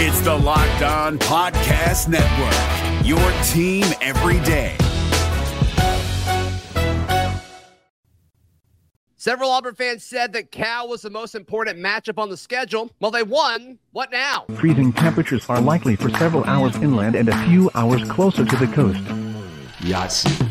It's 0.00 0.20
the 0.20 0.32
Locked 0.32 0.82
On 0.82 1.18
Podcast 1.18 2.06
Network, 2.06 3.04
your 3.04 3.18
team 3.42 3.84
every 4.00 4.38
day. 4.46 4.76
Several 9.16 9.50
Auburn 9.50 9.74
fans 9.74 10.04
said 10.04 10.34
that 10.34 10.52
Cal 10.52 10.88
was 10.88 11.02
the 11.02 11.10
most 11.10 11.34
important 11.34 11.80
matchup 11.80 12.16
on 12.16 12.30
the 12.30 12.36
schedule. 12.36 12.92
Well, 13.00 13.10
they 13.10 13.24
won. 13.24 13.80
What 13.90 14.12
now? 14.12 14.44
Freezing 14.54 14.92
temperatures 14.92 15.44
are 15.48 15.60
likely 15.60 15.96
for 15.96 16.10
several 16.10 16.44
hours 16.44 16.76
inland 16.76 17.16
and 17.16 17.28
a 17.28 17.46
few 17.46 17.68
hours 17.74 18.08
closer 18.08 18.44
to 18.44 18.56
the 18.56 18.68
coast. 18.68 19.02
Yahtzee. 19.80 20.46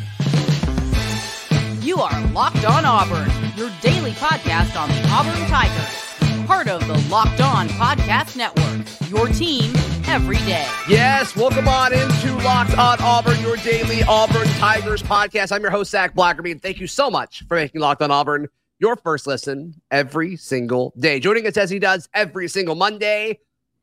You 1.82 2.02
are 2.02 2.28
Locked 2.34 2.66
On 2.66 2.84
Auburn, 2.84 3.32
your 3.56 3.72
daily 3.80 4.12
podcast 4.12 4.78
on 4.78 4.90
the 4.90 5.08
Auburn 5.08 5.48
Tigers. 5.48 6.07
Part 6.48 6.70
of 6.70 6.88
the 6.88 6.98
Locked 7.12 7.42
On 7.42 7.68
Podcast 7.68 8.38
Network, 8.38 8.88
your 9.12 9.28
team 9.28 9.74
every 10.08 10.38
day. 10.38 10.66
Yes, 10.88 11.36
welcome 11.36 11.68
on 11.68 11.92
into 11.92 12.34
Locked 12.38 12.78
On 12.78 12.98
Auburn, 13.02 13.38
your 13.42 13.58
daily 13.58 14.02
Auburn 14.04 14.48
Tigers 14.58 15.04
podcast. 15.04 15.52
I'm 15.52 15.62
your 15.62 15.72
host, 15.72 15.92
Zac 15.92 16.16
Blackerby, 16.16 16.54
and 16.54 16.62
thank 16.62 16.80
you 16.80 16.88
so 16.88 17.12
much 17.12 17.44
for 17.50 17.56
making 17.56 17.82
Locked 17.82 18.02
On 18.02 18.12
Auburn 18.12 18.48
your 18.80 18.96
first 18.96 19.28
listen 19.28 19.74
every 19.92 20.38
single 20.38 20.94
day. 20.98 21.20
Joining 21.20 21.46
us 21.48 21.58
as 21.58 21.70
he 21.70 21.80
does 21.80 22.08
every 22.14 22.48
single 22.48 22.76
Monday, 22.76 23.40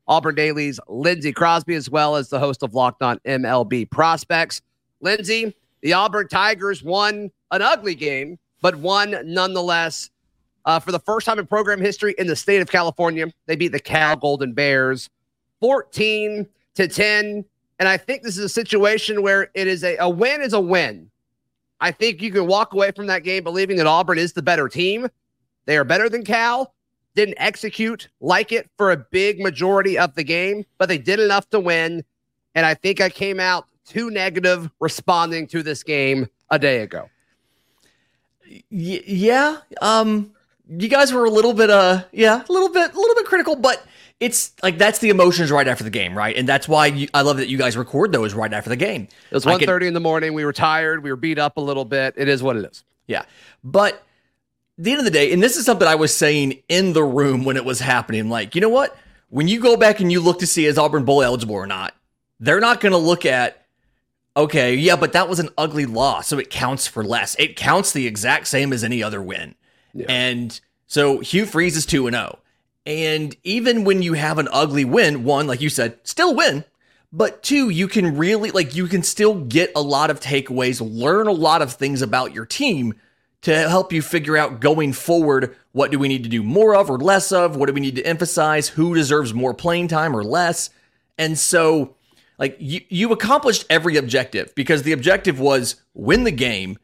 Auburn 0.07 0.33
Daily's 0.33 0.79
Lindsay 0.87 1.33
Crosby, 1.33 1.75
as 1.75 1.87
well 1.87 2.15
as 2.15 2.29
the 2.29 2.39
host 2.39 2.63
of 2.63 2.73
Locked 2.73 3.03
On 3.03 3.19
MLB 3.27 3.87
Prospects. 3.91 4.63
Lindsay, 5.01 5.55
the 5.81 5.93
Auburn 5.93 6.27
Tigers 6.29 6.81
won 6.81 7.29
an 7.51 7.61
ugly 7.61 7.93
game, 7.93 8.39
but 8.63 8.75
won 8.77 9.15
nonetheless. 9.23 10.09
Uh, 10.65 10.79
for 10.79 10.91
the 10.91 10.99
first 10.99 11.25
time 11.25 11.37
in 11.37 11.45
program 11.45 11.79
history 11.79 12.15
in 12.17 12.27
the 12.27 12.35
state 12.35 12.61
of 12.61 12.69
California, 12.69 13.27
they 13.45 13.55
beat 13.55 13.71
the 13.71 13.79
Cal 13.79 14.15
Golden 14.15 14.53
Bears 14.53 15.09
14 15.61 16.47
to 16.75 16.87
10. 16.87 17.45
And 17.79 17.89
I 17.89 17.97
think 17.97 18.23
this 18.23 18.37
is 18.37 18.45
a 18.45 18.49
situation 18.49 19.21
where 19.21 19.49
it 19.53 19.67
is 19.67 19.83
a, 19.83 19.97
a 19.97 20.09
win 20.09 20.41
is 20.41 20.53
a 20.53 20.59
win. 20.59 21.09
I 21.81 21.91
think 21.91 22.21
you 22.21 22.31
can 22.31 22.47
walk 22.47 22.73
away 22.73 22.91
from 22.91 23.07
that 23.07 23.23
game 23.23 23.43
believing 23.43 23.77
that 23.77 23.85
Auburn 23.85 24.17
is 24.17 24.33
the 24.33 24.41
better 24.41 24.67
team. 24.67 25.07
They 25.65 25.77
are 25.77 25.83
better 25.83 26.09
than 26.09 26.23
Cal. 26.23 26.73
Didn't 27.15 27.35
execute 27.37 28.09
like 28.19 28.51
it 28.51 28.69
for 28.77 28.91
a 28.91 28.97
big 28.97 29.39
majority 29.39 29.97
of 29.97 30.15
the 30.15 30.23
game, 30.23 30.65
but 30.77 30.89
they 30.89 30.97
did 30.97 31.19
enough 31.19 31.49
to 31.51 31.59
win. 31.59 32.03
And 32.55 32.65
I 32.65 32.73
think 32.73 33.01
I 33.01 33.09
came 33.09 33.39
out 33.39 33.67
too 33.85 34.09
negative 34.09 34.69
responding 34.79 35.47
to 35.47 35.61
this 35.63 35.83
game 35.83 36.27
a 36.49 36.57
day 36.57 36.81
ago. 36.81 37.09
Y- 38.71 39.03
yeah. 39.05 39.57
Um, 39.81 40.34
you 40.69 40.87
guys 40.87 41.13
were 41.13 41.25
a 41.25 41.29
little 41.29 41.53
bit, 41.53 41.69
uh, 41.69 42.03
yeah, 42.11 42.43
a 42.47 42.51
little 42.51 42.69
bit, 42.69 42.93
a 42.93 42.99
little 42.99 43.15
bit 43.15 43.25
critical, 43.25 43.55
but 43.55 43.83
it's 44.19 44.53
like 44.63 44.77
that's 44.77 44.99
the 44.99 45.09
emotions 45.09 45.51
right 45.51 45.67
after 45.67 45.83
the 45.83 45.89
game, 45.89 46.17
right? 46.17 46.35
And 46.35 46.47
that's 46.47 46.67
why 46.67 46.87
you, 46.87 47.07
I 47.13 47.21
love 47.21 47.37
that 47.37 47.49
you 47.49 47.57
guys 47.57 47.75
record 47.75 48.11
those 48.11 48.33
right 48.33 48.51
after 48.51 48.69
the 48.69 48.75
game. 48.75 49.07
It 49.29 49.33
was 49.33 49.45
1.30 49.45 49.87
in 49.87 49.93
the 49.93 49.99
morning. 49.99 50.33
We 50.33 50.45
were 50.45 50.53
tired. 50.53 51.03
We 51.03 51.09
were 51.09 51.17
beat 51.17 51.37
up 51.37 51.57
a 51.57 51.61
little 51.61 51.85
bit. 51.85 52.13
It 52.17 52.27
is 52.29 52.41
what 52.41 52.55
it 52.55 52.65
is. 52.65 52.83
Yeah. 53.07 53.25
But 53.63 54.03
the 54.77 54.91
end 54.91 54.99
of 54.99 55.05
the 55.05 55.11
day, 55.11 55.33
and 55.33 55.43
this 55.43 55.57
is 55.57 55.65
something 55.65 55.87
I 55.87 55.95
was 55.95 56.15
saying 56.15 56.61
in 56.69 56.93
the 56.93 57.03
room 57.03 57.43
when 57.45 57.57
it 57.57 57.65
was 57.65 57.79
happening, 57.79 58.29
like, 58.29 58.55
you 58.55 58.61
know 58.61 58.69
what? 58.69 58.97
When 59.29 59.47
you 59.47 59.59
go 59.59 59.75
back 59.75 59.99
and 59.99 60.11
you 60.11 60.21
look 60.21 60.39
to 60.39 60.47
see 60.47 60.65
is 60.65 60.77
Auburn 60.77 61.03
Bowl 61.03 61.21
eligible 61.21 61.55
or 61.55 61.67
not, 61.67 61.93
they're 62.39 62.59
not 62.59 62.79
going 62.79 62.91
to 62.91 62.97
look 62.97 63.25
at, 63.25 63.65
okay, 64.37 64.75
yeah, 64.75 64.95
but 64.95 65.13
that 65.13 65.27
was 65.27 65.39
an 65.39 65.49
ugly 65.57 65.85
loss, 65.85 66.27
so 66.27 66.39
it 66.39 66.49
counts 66.49 66.87
for 66.87 67.03
less. 67.03 67.35
It 67.37 67.55
counts 67.55 67.91
the 67.91 68.07
exact 68.07 68.47
same 68.47 68.71
as 68.71 68.83
any 68.83 69.01
other 69.03 69.21
win. 69.21 69.55
Yeah. 69.95 70.05
And 70.09 70.59
so 70.85 71.19
Hugh 71.19 71.45
Freeze 71.45 71.75
is 71.75 71.85
2 71.85 72.07
and 72.07 72.15
0. 72.15 72.37
And 72.85 73.35
even 73.43 73.83
when 73.83 74.03
you 74.03 74.13
have 74.13 74.37
an 74.37 74.47
ugly 74.51 74.85
win, 74.85 75.23
one, 75.23 75.47
like 75.47 75.61
you 75.61 75.69
said, 75.69 75.97
still 76.03 76.35
win. 76.35 76.63
But 77.11 77.41
two, 77.41 77.69
you 77.69 77.87
can 77.87 78.17
really, 78.17 78.51
like, 78.51 78.75
you 78.75 78.87
can 78.87 79.01
still 79.01 79.35
get 79.35 79.71
a 79.75 79.81
lot 79.81 80.11
of 80.11 80.19
takeaways, 80.19 80.81
learn 80.81 81.27
a 81.27 81.31
lot 81.31 81.61
of 81.61 81.73
things 81.73 82.01
about 82.01 82.33
your 82.33 82.45
team 82.45 82.93
to 83.41 83.69
help 83.69 83.93
you 83.93 84.01
figure 84.01 84.35
out 84.35 84.59
going 84.59 84.91
forward 84.91 85.55
what 85.71 85.91
do 85.91 85.99
we 85.99 86.07
need 86.07 86.23
to 86.23 86.29
do 86.29 86.43
more 86.43 86.75
of 86.75 86.89
or 86.89 86.97
less 86.97 87.31
of? 87.31 87.55
What 87.55 87.67
do 87.67 87.73
we 87.73 87.79
need 87.79 87.95
to 87.97 88.03
emphasize? 88.05 88.69
Who 88.69 88.95
deserves 88.95 89.33
more 89.33 89.53
playing 89.53 89.87
time 89.87 90.15
or 90.15 90.23
less? 90.23 90.69
And 91.17 91.37
so, 91.37 91.95
like, 92.37 92.57
you, 92.59 92.81
you 92.89 93.11
accomplished 93.11 93.65
every 93.69 93.97
objective 93.97 94.53
because 94.55 94.83
the 94.83 94.91
objective 94.91 95.39
was 95.39 95.75
win 95.93 96.23
the 96.23 96.31
game 96.31 96.77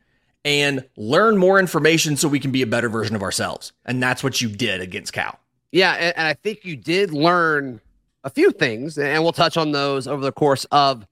and 0.44 0.84
learn 0.98 1.38
more 1.38 1.60
information 1.60 2.18
so 2.18 2.28
we 2.28 2.40
can 2.40 2.52
be 2.52 2.62
a 2.62 2.68
better 2.68 2.90
version 2.90 3.16
of 3.16 3.22
ourselves. 3.22 3.74
And 3.86 4.02
that's 4.02 4.24
what 4.24 4.42
you 4.42 4.50
did 4.50 4.82
against 4.82 5.14
Cal. 5.14 5.40
Yeah, 5.72 5.94
and, 5.94 6.18
and, 6.18 6.28
I 6.28 6.34
think 6.34 6.66
you 6.66 6.76
did 6.76 7.12
learn 7.12 7.80
a 8.24 8.30
few 8.30 8.52
things, 8.52 8.98
and 8.98 9.24
we'll 9.24 9.32
touch 9.32 9.56
on 9.56 9.72
those 9.72 10.08
over 10.08 10.22
the 10.22 10.32
course 10.32 10.66
of 10.66 11.06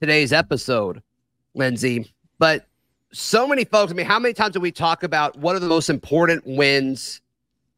today's 0.00 0.32
episode, 0.32 1.02
Lindsay. 1.54 2.10
But 2.38 2.66
so 3.12 3.46
many 3.46 3.64
folks, 3.64 3.92
I 3.92 3.94
mean, 3.94 4.06
how 4.06 4.18
many 4.18 4.32
times 4.32 4.54
do 4.54 4.60
we 4.60 4.72
talk 4.72 5.02
about 5.02 5.36
what 5.36 5.56
are 5.56 5.60
the 5.60 5.68
most 5.68 5.90
important 5.90 6.46
wins 6.46 7.20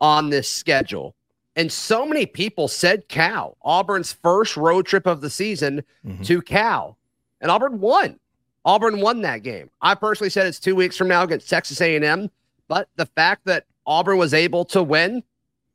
on 0.00 0.30
this 0.30 0.48
schedule? 0.48 1.14
And 1.56 1.70
so 1.70 2.06
many 2.06 2.26
people 2.26 2.68
said 2.68 3.08
Cal, 3.08 3.56
Auburn's 3.62 4.12
first 4.12 4.56
road 4.56 4.86
trip 4.86 5.06
of 5.06 5.20
the 5.20 5.30
season 5.30 5.82
mm-hmm. 6.06 6.22
to 6.22 6.42
Cal, 6.42 6.96
and 7.40 7.50
Auburn 7.50 7.80
won. 7.80 8.18
Auburn 8.70 9.00
won 9.00 9.22
that 9.22 9.42
game. 9.42 9.68
I 9.82 9.96
personally 9.96 10.30
said 10.30 10.46
it's 10.46 10.60
two 10.60 10.76
weeks 10.76 10.96
from 10.96 11.08
now 11.08 11.24
against 11.24 11.50
Texas 11.50 11.80
A&M, 11.80 12.30
but 12.68 12.88
the 12.94 13.06
fact 13.06 13.44
that 13.46 13.64
Auburn 13.84 14.16
was 14.16 14.32
able 14.32 14.64
to 14.66 14.80
win 14.80 15.24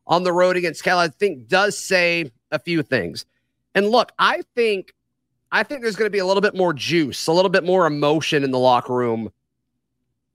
on 0.07 0.23
the 0.23 0.31
road 0.31 0.55
against 0.55 0.81
Cal, 0.81 0.97
I 0.97 1.09
think 1.09 1.49
does 1.49 1.77
say 1.77 2.31
a 2.51 2.59
few 2.59 2.83
things. 2.83 3.25
And 3.73 3.89
look, 3.89 4.13
I 4.17 4.43
think 4.55 4.93
I 5.51 5.63
think 5.63 5.81
there's 5.81 5.97
going 5.97 6.07
to 6.07 6.11
be 6.11 6.19
a 6.19 6.25
little 6.25 6.39
bit 6.39 6.55
more 6.55 6.71
juice, 6.71 7.27
a 7.27 7.33
little 7.33 7.49
bit 7.49 7.65
more 7.65 7.85
emotion 7.85 8.45
in 8.45 8.51
the 8.51 8.59
locker 8.59 8.93
room 8.93 9.29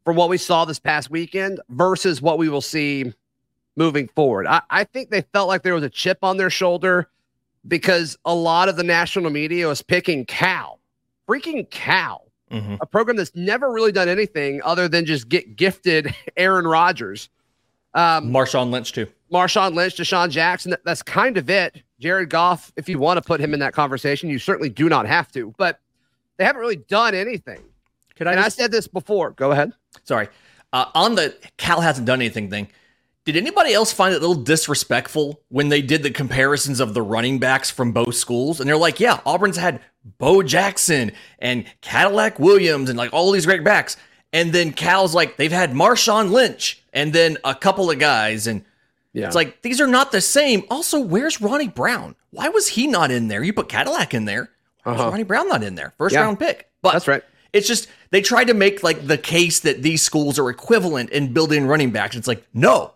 from 0.05 0.17
what 0.17 0.29
we 0.29 0.37
saw 0.37 0.67
this 0.67 0.79
past 0.79 1.11
weekend 1.11 1.61
versus 1.71 2.21
what 2.21 2.37
we 2.37 2.51
will 2.51 2.61
see 2.61 3.11
moving 3.75 4.07
forward. 4.09 4.47
I, 4.47 4.61
I 4.69 4.85
think 4.85 5.09
they 5.09 5.23
felt 5.33 5.49
like 5.49 5.63
there 5.63 5.75
was 5.75 5.83
a 5.83 5.89
chip 5.89 6.19
on 6.23 6.37
their 6.37 6.51
shoulder 6.51 7.09
because 7.67 8.19
a 8.27 8.35
lot 8.35 8.69
of 8.69 8.77
the 8.77 8.85
national 8.85 9.31
media 9.31 9.67
was 9.67 9.81
picking 9.81 10.27
Cal, 10.27 10.79
freaking 11.27 11.69
Cal, 11.71 12.30
mm-hmm. 12.51 12.77
a 12.81 12.87
program 12.87 13.17
that's 13.17 13.35
never 13.35 13.73
really 13.73 13.93
done 13.93 14.09
anything 14.09 14.61
other 14.65 14.89
than 14.89 15.07
just 15.07 15.29
get 15.29 15.57
gifted 15.57 16.15
Aaron 16.37 16.67
Rodgers. 16.67 17.29
Um, 17.95 18.31
Marshawn 18.31 18.71
Lynch, 18.71 18.93
too. 18.93 19.07
Marshawn 19.33 19.75
Lynch, 19.75 19.97
DeSean 19.97 20.31
Jackson. 20.31 20.71
That, 20.71 20.85
that's 20.85 21.03
kind 21.03 21.37
of 21.37 21.49
it. 21.51 21.83
Jared 21.99 22.31
Goff, 22.31 22.73
if 22.77 22.89
you 22.89 22.99
want 22.99 23.19
to 23.19 23.23
put 23.23 23.41
him 23.41 23.53
in 23.53 23.61
that 23.61 23.73
conversation, 23.73 24.31
you 24.31 24.39
certainly 24.39 24.71
do 24.71 24.89
not 24.89 25.07
have 25.07 25.31
to, 25.33 25.55
but 25.59 25.81
they 26.37 26.45
haven't 26.45 26.61
really 26.61 26.77
done 26.77 27.15
anything. 27.15 27.63
Could 28.17 28.27
I 28.27 28.33
and 28.33 28.43
just, 28.43 28.59
I 28.59 28.63
said 28.63 28.73
this 28.73 28.87
before. 28.87 29.31
Go 29.31 29.51
ahead. 29.51 29.73
Sorry. 30.05 30.29
Uh, 30.73 30.87
on 30.95 31.15
the 31.15 31.37
Cal 31.57 31.81
hasn't 31.81 32.07
done 32.07 32.21
anything 32.21 32.49
thing, 32.49 32.69
did 33.25 33.37
anybody 33.37 33.73
else 33.73 33.93
find 33.93 34.15
it 34.15 34.19
a 34.19 34.27
little 34.27 34.43
disrespectful 34.43 35.41
when 35.49 35.69
they 35.69 35.83
did 35.83 36.03
the 36.03 36.11
comparisons 36.11 36.81
of 36.81 36.95
the 36.95 37.03
running 37.03 37.39
backs 37.39 37.71
from 37.71 37.93
both 37.93 38.15
schools? 38.15 38.61
And 38.61 38.69
they're 38.69 38.77
like, 38.77 39.01
yeah, 39.01 39.21
Auburn's 39.27 39.57
had 39.57 39.81
Bo 40.19 40.43
Jackson 40.43 41.13
and 41.39 41.67
Cadillac 41.81 42.39
Williams 42.39 42.89
and 42.89 42.99
like 42.99 43.13
all 43.13 43.31
these 43.31 43.47
great 43.47 43.65
backs. 43.65 43.97
And 44.33 44.53
then 44.53 44.73
Cal's 44.73 45.15
like, 45.15 45.37
they've 45.37 45.53
had 45.53 45.73
Marshawn 45.73 46.31
Lynch 46.31 46.83
and 46.93 47.13
then 47.13 47.37
a 47.45 47.55
couple 47.55 47.91
of 47.91 47.99
guys. 47.99 48.47
And 48.47 48.65
yeah. 49.13 49.27
It's 49.27 49.35
like 49.35 49.63
these 49.63 49.81
are 49.81 49.87
not 49.87 50.13
the 50.13 50.21
same. 50.21 50.65
Also, 50.71 51.01
where's 51.01 51.41
Ronnie 51.41 51.69
Brown? 51.69 52.15
Why 52.31 52.49
was 52.49 52.69
he 52.69 52.87
not 52.87 53.11
in 53.11 53.29
there? 53.29 53.43
You 53.43 53.53
put 53.53 53.69
Cadillac 53.69 54.15
in 54.15 54.25
there. 54.25 54.51
Why 54.85 54.93
uh-huh. 54.93 55.11
Ronnie 55.11 55.25
Brown 55.25 55.49
not 55.49 55.63
in 55.63 55.75
there? 55.75 55.93
First 55.99 56.15
yeah. 56.15 56.23
round 56.23 56.39
pick. 56.39 56.71
But 56.83 56.93
that's 56.93 57.09
right. 57.09 57.23
It's 57.53 57.67
just 57.67 57.89
they 58.11 58.21
tried 58.21 58.45
to 58.45 58.55
make 58.55 58.83
like 58.83 59.07
the 59.07 59.19
case 59.19 59.61
that 59.61 59.83
these 59.83 60.03
schools 60.03 60.39
are 60.39 60.49
equivalent 60.49 61.11
in 61.11 61.33
building 61.33 61.67
running 61.67 61.91
backs. 61.91 62.17
It's 62.17 62.29
like, 62.29 62.47
no. 62.55 62.93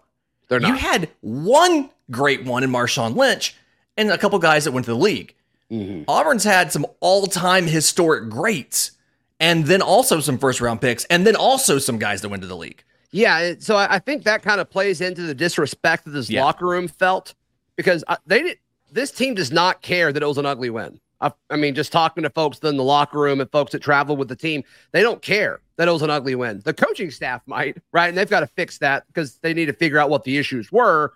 They're 0.49 0.60
not. 0.60 0.69
You 0.69 0.75
had 0.75 1.10
one 1.21 1.91
great 2.10 2.44
one 2.44 2.62
in 2.62 2.71
Marshawn 2.71 3.16
Lynch 3.16 3.56
and 3.96 4.11
a 4.11 4.19
couple 4.19 4.38
guys 4.38 4.64
that 4.64 4.73
went 4.73 4.85
to 4.87 4.93
the 4.93 4.99
league. 4.99 5.35
Mm-hmm. 5.70 6.05
Auburn's 6.08 6.44
had 6.44 6.73
some 6.73 6.87
all-time 7.00 7.67
historic 7.67 8.29
greats 8.29 8.93
and 9.41 9.67
then 9.67 9.82
also 9.82 10.20
some 10.20 10.38
first 10.38 10.61
round 10.61 10.81
picks 10.81 11.05
and 11.06 11.26
then 11.26 11.37
also 11.37 11.79
some 11.79 11.99
guys 11.99 12.20
that 12.23 12.29
went 12.29 12.43
to 12.43 12.46
the 12.46 12.56
league. 12.56 12.85
Yeah, 13.11 13.55
so 13.61 13.76
I 13.76 14.00
think 14.00 14.25
that 14.25 14.43
kind 14.43 14.61
of 14.61 14.69
plays 14.69 15.00
into 15.00 15.23
the 15.23 15.35
disrespect 15.35 16.05
that 16.05 16.11
this 16.11 16.29
yeah. 16.29 16.44
locker 16.44 16.67
room 16.67 16.88
felt 16.88 17.35
because 17.76 18.02
they 18.26 18.43
did. 18.43 18.58
This 18.91 19.12
team 19.12 19.35
does 19.35 19.52
not 19.52 19.82
care 19.82 20.12
that 20.12 20.23
it 20.23 20.26
was 20.26 20.38
an 20.38 20.46
ugly 20.46 20.70
win. 20.70 21.00
I, 21.20 21.32
I 21.49 21.56
mean, 21.56 21.75
just 21.75 21.93
talking 21.93 22.25
to 22.25 22.31
folks 22.31 22.58
in 22.58 22.76
the 22.76 22.82
locker 22.82 23.19
room 23.19 23.41
and 23.41 23.50
folks 23.50 23.73
that 23.73 23.82
travel 23.82 24.17
with 24.17 24.29
the 24.29 24.37
team, 24.37 24.64
they 24.93 25.00
don't 25.00 25.23
care 25.23 25.61
that 25.76 25.88
it 25.88 25.91
was 25.91 26.03
an 26.03 26.11
ugly 26.11 26.35
win. 26.35 26.61
The 26.65 26.75
coaching 26.75 27.11
staff 27.11 27.43
might, 27.47 27.79
right? 27.93 28.09
And 28.09 28.17
they've 28.17 28.31
got 28.31 28.41
to 28.41 28.47
fix 28.47 28.79
that 28.79 29.06
because 29.09 29.38
they 29.38 29.55
need 29.55 29.67
to 29.67 29.73
figure 29.73 29.99
out 29.99 30.11
what 30.11 30.25
the 30.25 30.38
issues 30.38 30.71
were. 30.71 31.15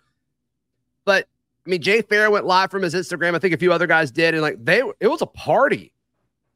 But 1.05 1.27
I 1.67 1.71
mean, 1.71 1.83
Jay 1.83 2.03
Fair 2.03 2.31
went 2.31 2.47
live 2.47 2.71
from 2.71 2.83
his 2.83 2.95
Instagram. 2.95 3.35
I 3.35 3.39
think 3.39 3.55
a 3.55 3.59
few 3.59 3.73
other 3.73 3.87
guys 3.87 4.11
did, 4.11 4.35
and 4.35 4.43
like 4.43 4.63
they, 4.65 4.83
it 5.01 5.09
was 5.09 5.23
a 5.23 5.27
party 5.27 5.93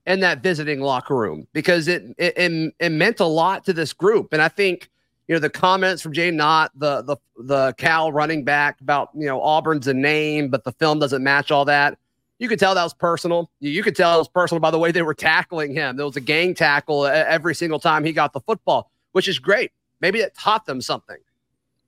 in 0.06 0.20
that 0.20 0.42
visiting 0.42 0.80
locker 0.80 1.16
room 1.16 1.46
because 1.52 1.86
it 1.86 2.02
it, 2.18 2.36
it, 2.36 2.74
it 2.80 2.88
meant 2.90 3.20
a 3.20 3.26
lot 3.26 3.64
to 3.66 3.72
this 3.72 3.92
group. 3.92 4.32
And 4.32 4.42
I 4.42 4.48
think 4.48 4.90
you 5.28 5.34
know 5.34 5.38
the 5.38 5.50
comments 5.50 6.02
from 6.02 6.12
Jaydn 6.12 6.42
Ott, 6.42 6.72
the 6.74 7.02
the 7.02 7.16
the 7.36 7.74
Cal 7.78 8.10
running 8.10 8.44
back 8.44 8.80
about 8.80 9.10
you 9.14 9.26
know 9.26 9.40
Auburn's 9.40 9.86
a 9.86 9.94
name, 9.94 10.48
but 10.48 10.64
the 10.64 10.72
film 10.72 10.98
doesn't 10.98 11.22
match 11.22 11.50
all 11.50 11.64
that. 11.66 11.98
You 12.42 12.48
could 12.48 12.58
tell 12.58 12.74
that 12.74 12.82
was 12.82 12.92
personal. 12.92 13.52
You, 13.60 13.84
could 13.84 13.94
tell 13.94 14.16
it 14.16 14.18
was 14.18 14.26
oh. 14.26 14.32
personal 14.34 14.58
by 14.58 14.72
the 14.72 14.78
way 14.78 14.90
they 14.90 15.02
were 15.02 15.14
tackling 15.14 15.72
him. 15.72 15.96
There 15.96 16.04
was 16.04 16.16
a 16.16 16.20
gang 16.20 16.54
tackle 16.56 17.06
every 17.06 17.54
single 17.54 17.78
time 17.78 18.02
he 18.04 18.12
got 18.12 18.32
the 18.32 18.40
football, 18.40 18.90
which 19.12 19.28
is 19.28 19.38
great. 19.38 19.70
Maybe 20.00 20.18
it 20.18 20.34
taught 20.36 20.66
them 20.66 20.80
something. 20.80 21.18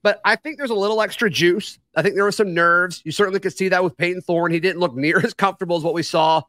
But 0.05 0.21
I 0.25 0.37
think 0.37 0.57
there's 0.57 0.71
a 0.71 0.75
little 0.75 1.03
extra 1.03 1.29
juice. 1.29 1.81
I 1.97 2.03
think 2.03 2.15
there 2.15 2.25
was 2.25 2.37
some 2.37 2.55
nerves. 2.55 3.03
You 3.05 3.11
certainly 3.11 3.41
could 3.41 3.57
see 3.57 3.69
that 3.69 3.83
with 3.83 3.97
Payton 3.97 4.23
Thorne. 4.23 4.53
He 4.53 4.61
didn't 4.61 4.79
look 4.79 4.95
near 4.95 5.19
as 5.25 5.35
comfortable 5.35 5.77
as 5.77 5.83
what 5.83 5.93
we 5.93 6.05
saw 6.05 6.43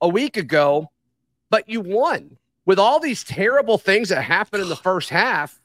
a 0.00 0.08
week 0.08 0.36
ago, 0.36 0.88
but 1.50 1.68
you 1.68 1.80
won 1.80 2.36
with 2.66 2.78
all 2.78 3.00
these 3.00 3.24
terrible 3.24 3.78
things 3.78 4.10
that 4.10 4.22
happened 4.22 4.62
in 4.62 4.68
the 4.68 4.76
first 4.76 5.10
half. 5.10 5.60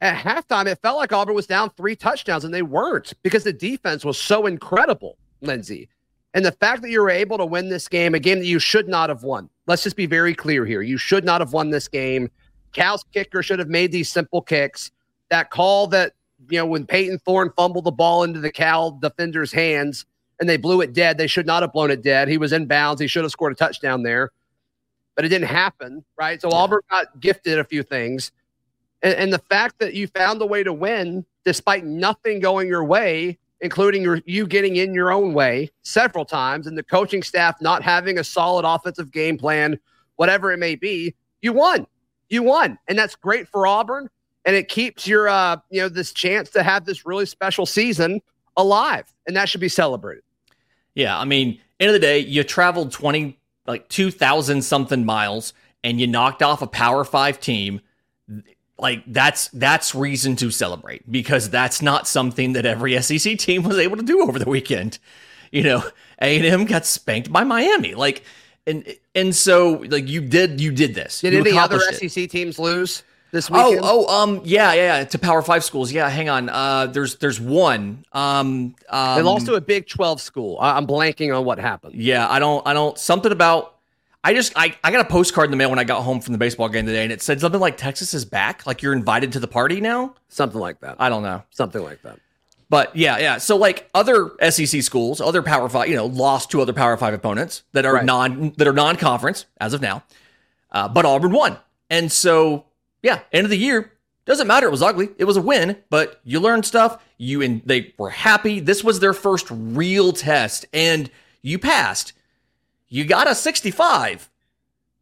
At 0.00 0.16
halftime, 0.16 0.66
it 0.66 0.78
felt 0.80 0.96
like 0.96 1.12
Auburn 1.12 1.34
was 1.34 1.46
down 1.46 1.68
three 1.76 1.96
touchdowns, 1.96 2.46
and 2.46 2.54
they 2.54 2.62
weren't 2.62 3.12
because 3.22 3.44
the 3.44 3.52
defense 3.52 4.06
was 4.06 4.16
so 4.16 4.46
incredible, 4.46 5.18
Lindsay. 5.42 5.90
And 6.34 6.44
the 6.44 6.52
fact 6.52 6.82
that 6.82 6.90
you 6.90 7.00
were 7.00 7.10
able 7.10 7.36
to 7.38 7.44
win 7.44 7.68
this 7.68 7.88
game, 7.88 8.14
a 8.14 8.18
game 8.18 8.38
that 8.38 8.46
you 8.46 8.58
should 8.58 8.88
not 8.88 9.10
have 9.10 9.22
won. 9.22 9.50
Let's 9.66 9.82
just 9.82 9.96
be 9.96 10.06
very 10.06 10.34
clear 10.34 10.64
here. 10.64 10.82
You 10.82 10.96
should 10.96 11.24
not 11.24 11.40
have 11.40 11.52
won 11.52 11.70
this 11.70 11.88
game. 11.88 12.30
Cal's 12.72 13.04
kicker 13.12 13.42
should 13.42 13.58
have 13.58 13.68
made 13.68 13.92
these 13.92 14.10
simple 14.10 14.40
kicks. 14.40 14.90
That 15.28 15.50
call 15.50 15.86
that, 15.88 16.12
you 16.48 16.58
know, 16.58 16.66
when 16.66 16.86
Payton 16.86 17.18
Thorne 17.18 17.52
fumbled 17.56 17.84
the 17.84 17.90
ball 17.90 18.24
into 18.24 18.40
the 18.40 18.50
Cal 18.50 18.92
defender's 18.92 19.52
hands 19.52 20.06
and 20.40 20.48
they 20.48 20.56
blew 20.56 20.80
it 20.80 20.94
dead, 20.94 21.18
they 21.18 21.26
should 21.26 21.46
not 21.46 21.62
have 21.62 21.72
blown 21.72 21.90
it 21.90 22.02
dead. 22.02 22.28
He 22.28 22.38
was 22.38 22.52
in 22.52 22.66
bounds. 22.66 23.00
He 23.00 23.06
should 23.06 23.24
have 23.24 23.30
scored 23.30 23.52
a 23.52 23.56
touchdown 23.56 24.02
there, 24.02 24.30
but 25.14 25.24
it 25.24 25.28
didn't 25.28 25.48
happen, 25.48 26.02
right? 26.18 26.40
So 26.40 26.48
yeah. 26.50 26.56
Auburn 26.56 26.80
got 26.90 27.20
gifted 27.20 27.58
a 27.58 27.64
few 27.64 27.82
things. 27.82 28.32
And, 29.02 29.14
and 29.14 29.32
the 29.32 29.38
fact 29.38 29.78
that 29.80 29.94
you 29.94 30.06
found 30.06 30.40
a 30.40 30.46
way 30.46 30.62
to 30.64 30.72
win 30.72 31.26
despite 31.44 31.84
nothing 31.84 32.40
going 32.40 32.68
your 32.68 32.84
way 32.84 33.38
including 33.62 34.02
your, 34.02 34.20
you 34.26 34.46
getting 34.46 34.76
in 34.76 34.92
your 34.92 35.12
own 35.12 35.32
way 35.32 35.70
several 35.82 36.24
times 36.24 36.66
and 36.66 36.76
the 36.76 36.82
coaching 36.82 37.22
staff 37.22 37.56
not 37.62 37.82
having 37.82 38.18
a 38.18 38.24
solid 38.24 38.66
offensive 38.66 39.10
game 39.10 39.38
plan, 39.38 39.78
whatever 40.16 40.52
it 40.52 40.58
may 40.58 40.74
be, 40.74 41.14
you 41.40 41.52
won. 41.52 41.86
You 42.28 42.42
won. 42.42 42.78
And 42.88 42.98
that's 42.98 43.14
great 43.14 43.48
for 43.48 43.66
Auburn. 43.66 44.10
And 44.44 44.56
it 44.56 44.68
keeps 44.68 45.06
your, 45.06 45.28
uh, 45.28 45.56
you 45.70 45.80
know, 45.80 45.88
this 45.88 46.12
chance 46.12 46.50
to 46.50 46.64
have 46.64 46.84
this 46.84 47.06
really 47.06 47.24
special 47.24 47.64
season 47.64 48.20
alive. 48.56 49.04
And 49.26 49.36
that 49.36 49.48
should 49.48 49.60
be 49.60 49.68
celebrated. 49.68 50.24
Yeah. 50.94 51.16
I 51.18 51.24
mean, 51.24 51.60
end 51.78 51.88
of 51.88 51.94
the 51.94 52.00
day, 52.00 52.18
you 52.18 52.42
traveled 52.42 52.90
20, 52.90 53.38
like 53.66 53.88
2,000 53.88 54.60
something 54.62 55.04
miles 55.04 55.54
and 55.84 56.00
you 56.00 56.08
knocked 56.08 56.42
off 56.42 56.62
a 56.62 56.66
Power 56.66 57.04
Five 57.04 57.38
team 57.38 57.80
like 58.82 59.04
that's 59.06 59.48
that's 59.48 59.94
reason 59.94 60.36
to 60.36 60.50
celebrate 60.50 61.10
because 61.10 61.48
that's 61.48 61.80
not 61.80 62.08
something 62.08 62.52
that 62.54 62.66
every 62.66 63.00
SEC 63.00 63.38
team 63.38 63.62
was 63.62 63.78
able 63.78 63.96
to 63.96 64.02
do 64.02 64.22
over 64.22 64.38
the 64.38 64.50
weekend. 64.50 64.98
You 65.52 65.62
know, 65.62 65.84
A&M 66.20 66.64
got 66.64 66.84
spanked 66.84 67.32
by 67.32 67.44
Miami. 67.44 67.94
Like 67.94 68.24
and 68.66 68.84
and 69.14 69.34
so 69.34 69.84
like 69.88 70.08
you 70.08 70.20
did 70.20 70.60
you 70.60 70.72
did 70.72 70.94
this. 70.94 71.20
Did 71.20 71.32
you 71.32 71.40
any 71.40 71.56
other 71.56 71.78
it. 71.80 72.10
SEC 72.10 72.28
teams 72.28 72.58
lose 72.58 73.04
this 73.30 73.48
oh, 73.50 73.70
weekend? 73.70 73.84
Oh, 73.84 74.06
oh, 74.08 74.22
um, 74.22 74.40
yeah, 74.44 74.72
yeah, 74.72 74.98
yeah, 74.98 75.04
to 75.04 75.18
Power 75.18 75.42
Five 75.42 75.64
schools. 75.64 75.92
Yeah, 75.92 76.08
hang 76.08 76.28
on. 76.28 76.48
Uh, 76.48 76.86
there's 76.86 77.16
there's 77.16 77.40
one. 77.40 78.04
Um, 78.12 78.74
um 78.88 79.16
they 79.16 79.22
lost 79.22 79.46
to 79.46 79.54
a 79.54 79.60
Big 79.60 79.88
Twelve 79.88 80.20
school. 80.20 80.58
I'm 80.60 80.86
blanking 80.86 81.36
on 81.36 81.44
what 81.44 81.58
happened. 81.58 81.94
Yeah, 81.94 82.28
I 82.28 82.38
don't, 82.38 82.66
I 82.66 82.72
don't. 82.72 82.98
Something 82.98 83.32
about 83.32 83.71
I 84.24 84.34
just 84.34 84.52
I, 84.54 84.76
I 84.84 84.92
got 84.92 85.00
a 85.04 85.08
postcard 85.08 85.46
in 85.46 85.50
the 85.50 85.56
mail 85.56 85.70
when 85.70 85.78
I 85.78 85.84
got 85.84 86.02
home 86.02 86.20
from 86.20 86.32
the 86.32 86.38
baseball 86.38 86.68
game 86.68 86.86
today, 86.86 87.02
and 87.02 87.12
it 87.12 87.22
said 87.22 87.40
something 87.40 87.60
like 87.60 87.76
Texas 87.76 88.14
is 88.14 88.24
back, 88.24 88.66
like 88.66 88.82
you're 88.82 88.92
invited 88.92 89.32
to 89.32 89.40
the 89.40 89.48
party 89.48 89.80
now. 89.80 90.14
Something 90.28 90.60
like 90.60 90.80
that. 90.80 90.96
I 91.00 91.08
don't 91.08 91.22
know. 91.22 91.42
Something 91.50 91.82
like 91.82 92.02
that. 92.02 92.18
But 92.68 92.94
yeah, 92.96 93.18
yeah. 93.18 93.38
So 93.38 93.56
like 93.56 93.90
other 93.94 94.30
SEC 94.48 94.82
schools, 94.82 95.20
other 95.20 95.42
Power 95.42 95.68
Five, 95.68 95.88
you 95.88 95.96
know, 95.96 96.06
lost 96.06 96.50
to 96.52 96.60
other 96.62 96.72
Power 96.72 96.96
Five 96.96 97.14
opponents 97.14 97.64
that 97.72 97.84
are 97.84 97.94
right. 97.94 98.04
non 98.04 98.52
that 98.58 98.68
are 98.68 98.72
non 98.72 98.96
conference 98.96 99.46
as 99.60 99.74
of 99.74 99.82
now. 99.82 100.04
Uh, 100.70 100.88
but 100.88 101.04
Auburn 101.04 101.32
won, 101.32 101.58
and 101.90 102.10
so 102.10 102.64
yeah, 103.02 103.20
end 103.32 103.44
of 103.44 103.50
the 103.50 103.58
year 103.58 103.92
doesn't 104.24 104.46
matter. 104.46 104.68
It 104.68 104.70
was 104.70 104.82
ugly. 104.82 105.10
It 105.18 105.24
was 105.24 105.36
a 105.36 105.42
win, 105.42 105.76
but 105.90 106.20
you 106.24 106.38
learned 106.38 106.64
stuff. 106.64 107.02
You 107.18 107.42
and 107.42 107.60
they 107.66 107.92
were 107.98 108.10
happy. 108.10 108.60
This 108.60 108.84
was 108.84 109.00
their 109.00 109.12
first 109.12 109.48
real 109.50 110.12
test, 110.12 110.64
and 110.72 111.10
you 111.42 111.58
passed. 111.58 112.12
You 112.92 113.06
got 113.06 113.26
a 113.26 113.34
65, 113.34 114.28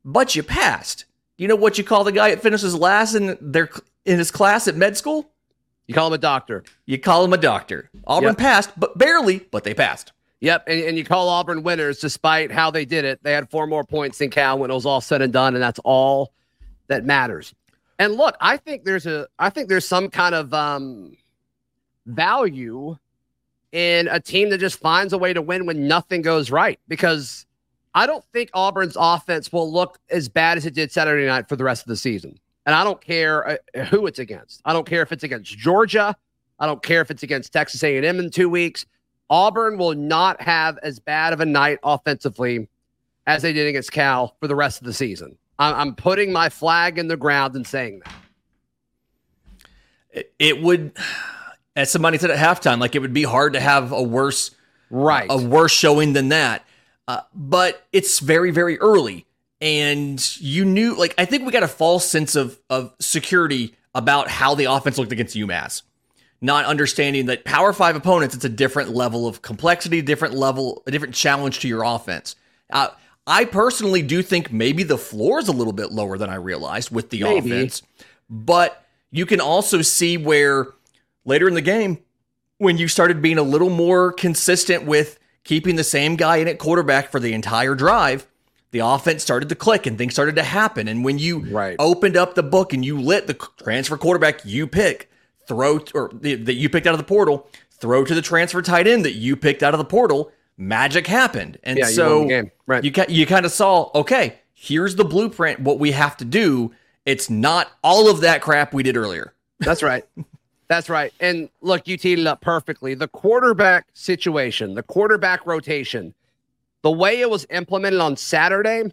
but 0.04 0.36
you 0.36 0.44
passed. 0.44 1.06
You 1.36 1.48
know 1.48 1.56
what 1.56 1.76
you 1.76 1.82
call 1.82 2.04
the 2.04 2.12
guy 2.12 2.30
that 2.30 2.40
finishes 2.40 2.72
last 2.72 3.16
in 3.16 3.36
their 3.40 3.68
in 4.04 4.16
his 4.16 4.30
class 4.30 4.68
at 4.68 4.76
med 4.76 4.96
school? 4.96 5.28
You 5.88 5.94
call 5.94 6.06
him 6.06 6.12
a 6.12 6.18
doctor. 6.18 6.62
You 6.86 6.98
call 6.98 7.24
him 7.24 7.32
a 7.32 7.36
doctor. 7.36 7.90
Auburn 8.06 8.28
yep. 8.28 8.38
passed, 8.38 8.70
but 8.78 8.96
barely, 8.96 9.40
but 9.50 9.64
they 9.64 9.74
passed. 9.74 10.12
Yep, 10.38 10.68
and, 10.68 10.80
and 10.84 10.98
you 10.98 11.04
call 11.04 11.28
Auburn 11.28 11.64
winners 11.64 11.98
despite 11.98 12.52
how 12.52 12.70
they 12.70 12.84
did 12.84 13.04
it. 13.04 13.24
They 13.24 13.32
had 13.32 13.50
four 13.50 13.66
more 13.66 13.82
points 13.82 14.18
than 14.18 14.30
Cal 14.30 14.56
when 14.56 14.70
it 14.70 14.74
was 14.74 14.86
all 14.86 15.00
said 15.00 15.20
and 15.20 15.32
done, 15.32 15.54
and 15.54 15.62
that's 15.62 15.80
all 15.80 16.32
that 16.86 17.04
matters. 17.04 17.52
And 17.98 18.14
look, 18.14 18.36
I 18.40 18.56
think 18.56 18.84
there's 18.84 19.06
a 19.06 19.26
I 19.36 19.50
think 19.50 19.68
there's 19.68 19.88
some 19.88 20.10
kind 20.10 20.36
of 20.36 20.54
um 20.54 21.16
value 22.06 22.96
in 23.72 24.06
a 24.06 24.20
team 24.20 24.50
that 24.50 24.58
just 24.58 24.78
finds 24.78 25.12
a 25.12 25.18
way 25.18 25.32
to 25.32 25.42
win 25.42 25.66
when 25.66 25.88
nothing 25.88 26.22
goes 26.22 26.52
right 26.52 26.78
because 26.86 27.46
I 27.94 28.06
don't 28.06 28.24
think 28.32 28.50
Auburn's 28.54 28.96
offense 28.98 29.52
will 29.52 29.70
look 29.70 29.98
as 30.10 30.28
bad 30.28 30.56
as 30.56 30.66
it 30.66 30.74
did 30.74 30.92
Saturday 30.92 31.26
night 31.26 31.48
for 31.48 31.56
the 31.56 31.64
rest 31.64 31.82
of 31.82 31.88
the 31.88 31.96
season. 31.96 32.38
And 32.66 32.74
I 32.74 32.84
don't 32.84 33.00
care 33.00 33.48
uh, 33.48 33.84
who 33.86 34.06
it's 34.06 34.18
against. 34.18 34.60
I 34.64 34.72
don't 34.72 34.86
care 34.86 35.02
if 35.02 35.12
it's 35.12 35.24
against 35.24 35.56
Georgia. 35.58 36.14
I 36.58 36.66
don't 36.66 36.82
care 36.82 37.00
if 37.00 37.10
it's 37.10 37.22
against 37.22 37.52
Texas 37.52 37.82
A&M 37.82 38.18
in 38.18 38.30
two 38.30 38.48
weeks. 38.48 38.86
Auburn 39.30 39.78
will 39.78 39.94
not 39.94 40.40
have 40.42 40.78
as 40.82 40.98
bad 40.98 41.32
of 41.32 41.40
a 41.40 41.46
night 41.46 41.78
offensively 41.82 42.68
as 43.26 43.42
they 43.42 43.52
did 43.52 43.66
against 43.66 43.92
Cal 43.92 44.36
for 44.40 44.48
the 44.48 44.56
rest 44.56 44.80
of 44.80 44.86
the 44.86 44.92
season. 44.92 45.36
I'm 45.58 45.94
putting 45.94 46.32
my 46.32 46.48
flag 46.48 46.98
in 46.98 47.08
the 47.08 47.18
ground 47.18 47.54
and 47.54 47.66
saying 47.66 48.02
that. 50.14 50.26
It 50.38 50.62
would, 50.62 50.92
as 51.76 51.90
somebody 51.90 52.18
said 52.18 52.30
at 52.30 52.38
halftime, 52.38 52.80
like 52.80 52.94
it 52.94 53.00
would 53.00 53.12
be 53.12 53.22
hard 53.22 53.52
to 53.52 53.60
have 53.60 53.92
a 53.92 54.02
worse, 54.02 54.52
right, 54.88 55.26
a 55.30 55.36
worse 55.36 55.70
showing 55.70 56.14
than 56.14 56.30
that. 56.30 56.64
Uh, 57.10 57.22
but 57.34 57.88
it's 57.92 58.20
very, 58.20 58.52
very 58.52 58.78
early. 58.78 59.26
And 59.60 60.40
you 60.40 60.64
knew, 60.64 60.94
like, 60.96 61.12
I 61.18 61.24
think 61.24 61.44
we 61.44 61.50
got 61.50 61.64
a 61.64 61.68
false 61.68 62.06
sense 62.06 62.36
of, 62.36 62.56
of 62.70 62.94
security 63.00 63.74
about 63.96 64.28
how 64.28 64.54
the 64.54 64.66
offense 64.66 64.96
looked 64.96 65.10
against 65.10 65.34
UMass. 65.34 65.82
Not 66.40 66.66
understanding 66.66 67.26
that 67.26 67.44
Power 67.44 67.72
Five 67.72 67.96
opponents, 67.96 68.36
it's 68.36 68.44
a 68.44 68.48
different 68.48 68.90
level 68.90 69.26
of 69.26 69.42
complexity, 69.42 70.00
different 70.02 70.34
level, 70.34 70.84
a 70.86 70.92
different 70.92 71.12
challenge 71.14 71.58
to 71.60 71.68
your 71.68 71.82
offense. 71.82 72.36
Uh, 72.72 72.90
I 73.26 73.44
personally 73.44 74.02
do 74.02 74.22
think 74.22 74.52
maybe 74.52 74.84
the 74.84 74.96
floor 74.96 75.40
is 75.40 75.48
a 75.48 75.52
little 75.52 75.72
bit 75.72 75.90
lower 75.90 76.16
than 76.16 76.30
I 76.30 76.36
realized 76.36 76.92
with 76.92 77.10
the 77.10 77.24
maybe. 77.24 77.50
offense. 77.50 77.82
But 78.30 78.86
you 79.10 79.26
can 79.26 79.40
also 79.40 79.82
see 79.82 80.16
where 80.16 80.68
later 81.24 81.48
in 81.48 81.54
the 81.54 81.60
game, 81.60 81.98
when 82.58 82.78
you 82.78 82.86
started 82.86 83.20
being 83.20 83.38
a 83.38 83.42
little 83.42 83.68
more 83.68 84.12
consistent 84.12 84.84
with 84.84 85.18
keeping 85.50 85.74
the 85.74 85.82
same 85.82 86.14
guy 86.14 86.36
in 86.36 86.46
at 86.46 86.60
quarterback 86.60 87.10
for 87.10 87.18
the 87.18 87.32
entire 87.32 87.74
drive, 87.74 88.24
the 88.70 88.78
offense 88.78 89.20
started 89.20 89.48
to 89.48 89.56
click 89.56 89.84
and 89.84 89.98
things 89.98 90.12
started 90.12 90.36
to 90.36 90.44
happen. 90.44 90.86
And 90.86 91.04
when 91.04 91.18
you 91.18 91.40
right. 91.40 91.74
opened 91.80 92.16
up 92.16 92.36
the 92.36 92.42
book 92.44 92.72
and 92.72 92.84
you 92.84 93.00
lit 93.00 93.26
the 93.26 93.34
transfer 93.34 93.96
quarterback 93.96 94.44
you 94.44 94.68
pick, 94.68 95.10
throw 95.48 95.80
or 95.92 96.12
that 96.20 96.54
you 96.54 96.68
picked 96.68 96.86
out 96.86 96.94
of 96.94 96.98
the 96.98 97.04
portal, 97.04 97.48
throw 97.72 98.04
to 98.04 98.14
the 98.14 98.22
transfer 98.22 98.62
tight 98.62 98.86
end 98.86 99.04
that 99.04 99.14
you 99.14 99.34
picked 99.34 99.64
out 99.64 99.74
of 99.74 99.78
the 99.78 99.84
portal, 99.84 100.30
magic 100.56 101.08
happened. 101.08 101.58
And 101.64 101.80
yeah, 101.80 101.86
so 101.86 102.28
you, 102.28 102.50
right. 102.68 102.84
you 102.84 102.92
you 103.08 103.26
kind 103.26 103.44
of 103.44 103.50
saw, 103.50 103.90
okay, 103.92 104.38
here's 104.54 104.94
the 104.94 105.04
blueprint. 105.04 105.58
What 105.58 105.80
we 105.80 105.90
have 105.90 106.16
to 106.18 106.24
do. 106.24 106.70
It's 107.04 107.28
not 107.28 107.72
all 107.82 108.08
of 108.08 108.20
that 108.20 108.40
crap 108.40 108.72
we 108.72 108.84
did 108.84 108.96
earlier. 108.96 109.34
That's 109.58 109.82
right. 109.82 110.04
That's 110.70 110.88
right. 110.88 111.12
And 111.18 111.48
look, 111.62 111.88
you 111.88 111.96
teed 111.96 112.20
it 112.20 112.28
up 112.28 112.42
perfectly. 112.42 112.94
The 112.94 113.08
quarterback 113.08 113.88
situation, 113.92 114.76
the 114.76 114.84
quarterback 114.84 115.44
rotation, 115.44 116.14
the 116.82 116.92
way 116.92 117.20
it 117.20 117.28
was 117.28 117.44
implemented 117.50 117.98
on 117.98 118.16
Saturday, 118.16 118.84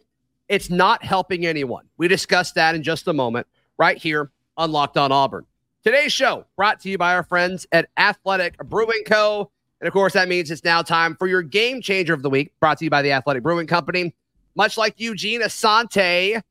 it's 0.49 0.71
not 0.71 1.03
helping 1.03 1.45
anyone. 1.45 1.85
We 1.97 2.07
discussed 2.07 2.55
that 2.55 2.73
in 2.73 2.81
just 2.81 3.07
a 3.07 3.13
moment 3.13 3.45
right 3.77 3.95
here 3.95 4.31
on 4.57 4.71
Locked 4.71 4.97
on 4.97 5.11
Auburn. 5.11 5.45
Today's 5.83 6.11
show 6.11 6.45
brought 6.55 6.79
to 6.79 6.89
you 6.89 6.97
by 6.97 7.13
our 7.13 7.21
friends 7.21 7.67
at 7.71 7.89
Athletic 7.95 8.57
Brewing 8.57 9.03
Co. 9.05 9.51
And 9.79 9.87
of 9.87 9.93
course, 9.93 10.13
that 10.13 10.27
means 10.27 10.49
it's 10.49 10.63
now 10.63 10.81
time 10.81 11.15
for 11.15 11.27
your 11.27 11.43
game 11.43 11.79
changer 11.79 12.15
of 12.15 12.23
the 12.23 12.29
week, 12.31 12.53
brought 12.59 12.79
to 12.79 12.85
you 12.85 12.89
by 12.89 13.03
the 13.03 13.11
Athletic 13.11 13.43
Brewing 13.43 13.67
Company. 13.67 14.15
Much 14.55 14.79
like 14.79 14.95
Eugene 14.97 15.41
Asante 15.41 16.41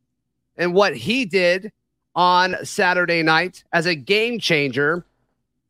and 0.56 0.72
what 0.72 0.96
he 0.96 1.24
did 1.24 1.72
on 2.14 2.64
Saturday 2.64 3.24
night 3.24 3.64
as 3.72 3.86
a 3.86 3.96
game 3.96 4.38
changer 4.38 5.04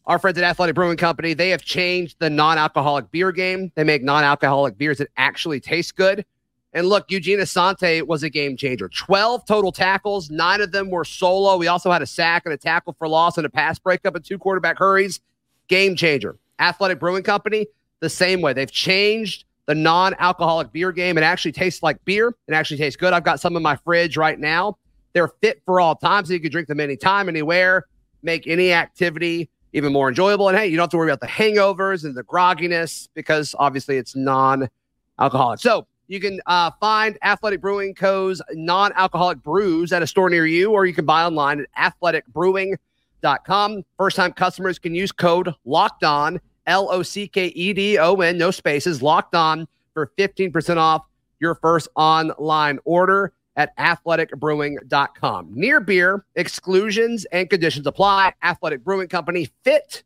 our 0.06 0.18
friends 0.18 0.38
at 0.38 0.44
Athletic 0.44 0.74
Brewing 0.74 0.96
Company, 0.96 1.34
they 1.34 1.50
have 1.50 1.62
changed 1.62 2.16
the 2.20 2.30
non-alcoholic 2.30 3.10
beer 3.10 3.32
game. 3.32 3.72
They 3.74 3.84
make 3.84 4.04
non-alcoholic 4.04 4.78
beers 4.78 4.98
that 4.98 5.08
actually 5.16 5.58
taste 5.60 5.96
good. 5.96 6.24
And 6.72 6.88
look, 6.88 7.10
Eugene 7.10 7.38
Asante 7.38 8.06
was 8.06 8.22
a 8.22 8.30
game 8.30 8.56
changer. 8.56 8.88
12 8.88 9.46
total 9.46 9.72
tackles, 9.72 10.30
nine 10.30 10.60
of 10.60 10.72
them 10.72 10.90
were 10.90 11.04
solo. 11.04 11.56
We 11.56 11.68
also 11.68 11.90
had 11.90 12.02
a 12.02 12.06
sack 12.06 12.42
and 12.44 12.52
a 12.52 12.56
tackle 12.56 12.94
for 12.98 13.08
loss 13.08 13.36
and 13.36 13.46
a 13.46 13.50
pass 13.50 13.78
breakup 13.78 14.14
and 14.14 14.24
two 14.24 14.38
quarterback 14.38 14.78
hurries. 14.78 15.20
Game 15.68 15.96
changer. 15.96 16.36
Athletic 16.58 17.00
Brewing 17.00 17.22
Company, 17.22 17.66
the 18.00 18.10
same 18.10 18.42
way. 18.42 18.52
They've 18.52 18.70
changed 18.70 19.44
the 19.66 19.74
non-alcoholic 19.74 20.70
beer 20.70 20.92
game. 20.92 21.18
It 21.18 21.24
actually 21.24 21.52
tastes 21.52 21.82
like 21.82 22.04
beer. 22.04 22.28
It 22.46 22.54
actually 22.54 22.76
tastes 22.76 22.96
good. 22.96 23.12
I've 23.12 23.24
got 23.24 23.40
some 23.40 23.56
in 23.56 23.62
my 23.62 23.76
fridge 23.76 24.16
right 24.16 24.38
now. 24.38 24.78
They're 25.14 25.28
fit 25.28 25.62
for 25.64 25.80
all 25.80 25.96
times. 25.96 26.28
So 26.28 26.34
you 26.34 26.40
can 26.40 26.52
drink 26.52 26.68
them 26.68 26.78
anytime, 26.78 27.28
anywhere, 27.28 27.86
make 28.22 28.46
any 28.46 28.72
activity 28.72 29.50
even 29.76 29.92
more 29.92 30.08
enjoyable. 30.08 30.48
And 30.48 30.56
hey, 30.56 30.66
you 30.66 30.76
don't 30.76 30.84
have 30.84 30.90
to 30.90 30.96
worry 30.96 31.10
about 31.10 31.20
the 31.20 31.26
hangovers 31.26 32.04
and 32.04 32.14
the 32.14 32.24
grogginess 32.24 33.08
because 33.12 33.54
obviously 33.58 33.98
it's 33.98 34.16
non-alcoholic. 34.16 35.60
So 35.60 35.86
you 36.08 36.18
can 36.18 36.40
uh, 36.46 36.70
find 36.80 37.18
Athletic 37.22 37.60
Brewing 37.60 37.94
Co.'s 37.94 38.40
non-alcoholic 38.52 39.42
brews 39.42 39.92
at 39.92 40.02
a 40.02 40.06
store 40.06 40.30
near 40.30 40.46
you, 40.46 40.72
or 40.72 40.86
you 40.86 40.94
can 40.94 41.04
buy 41.04 41.24
online 41.24 41.66
at 41.76 41.94
athleticbrewing.com. 42.00 43.82
First-time 43.98 44.32
customers 44.32 44.78
can 44.78 44.94
use 44.94 45.12
code 45.12 45.52
Locked 45.66 46.04
On 46.04 46.40
L 46.66 46.88
O 46.90 47.02
C 47.02 47.28
K 47.28 47.48
E 47.48 47.74
D 47.74 47.98
O 47.98 48.14
N, 48.14 48.38
no 48.38 48.50
spaces, 48.50 49.02
Locked 49.02 49.34
On 49.34 49.68
for 49.92 50.10
fifteen 50.16 50.50
percent 50.50 50.78
off 50.78 51.04
your 51.38 51.54
first 51.56 51.88
online 51.96 52.78
order 52.84 53.32
at 53.56 53.76
athleticbrewing.com. 53.76 55.48
Near 55.52 55.80
beer, 55.80 56.24
exclusions 56.34 57.24
and 57.26 57.48
conditions 57.48 57.86
apply. 57.86 58.34
Athletic 58.42 58.84
Brewing 58.84 59.08
Company, 59.08 59.48
fit 59.64 60.04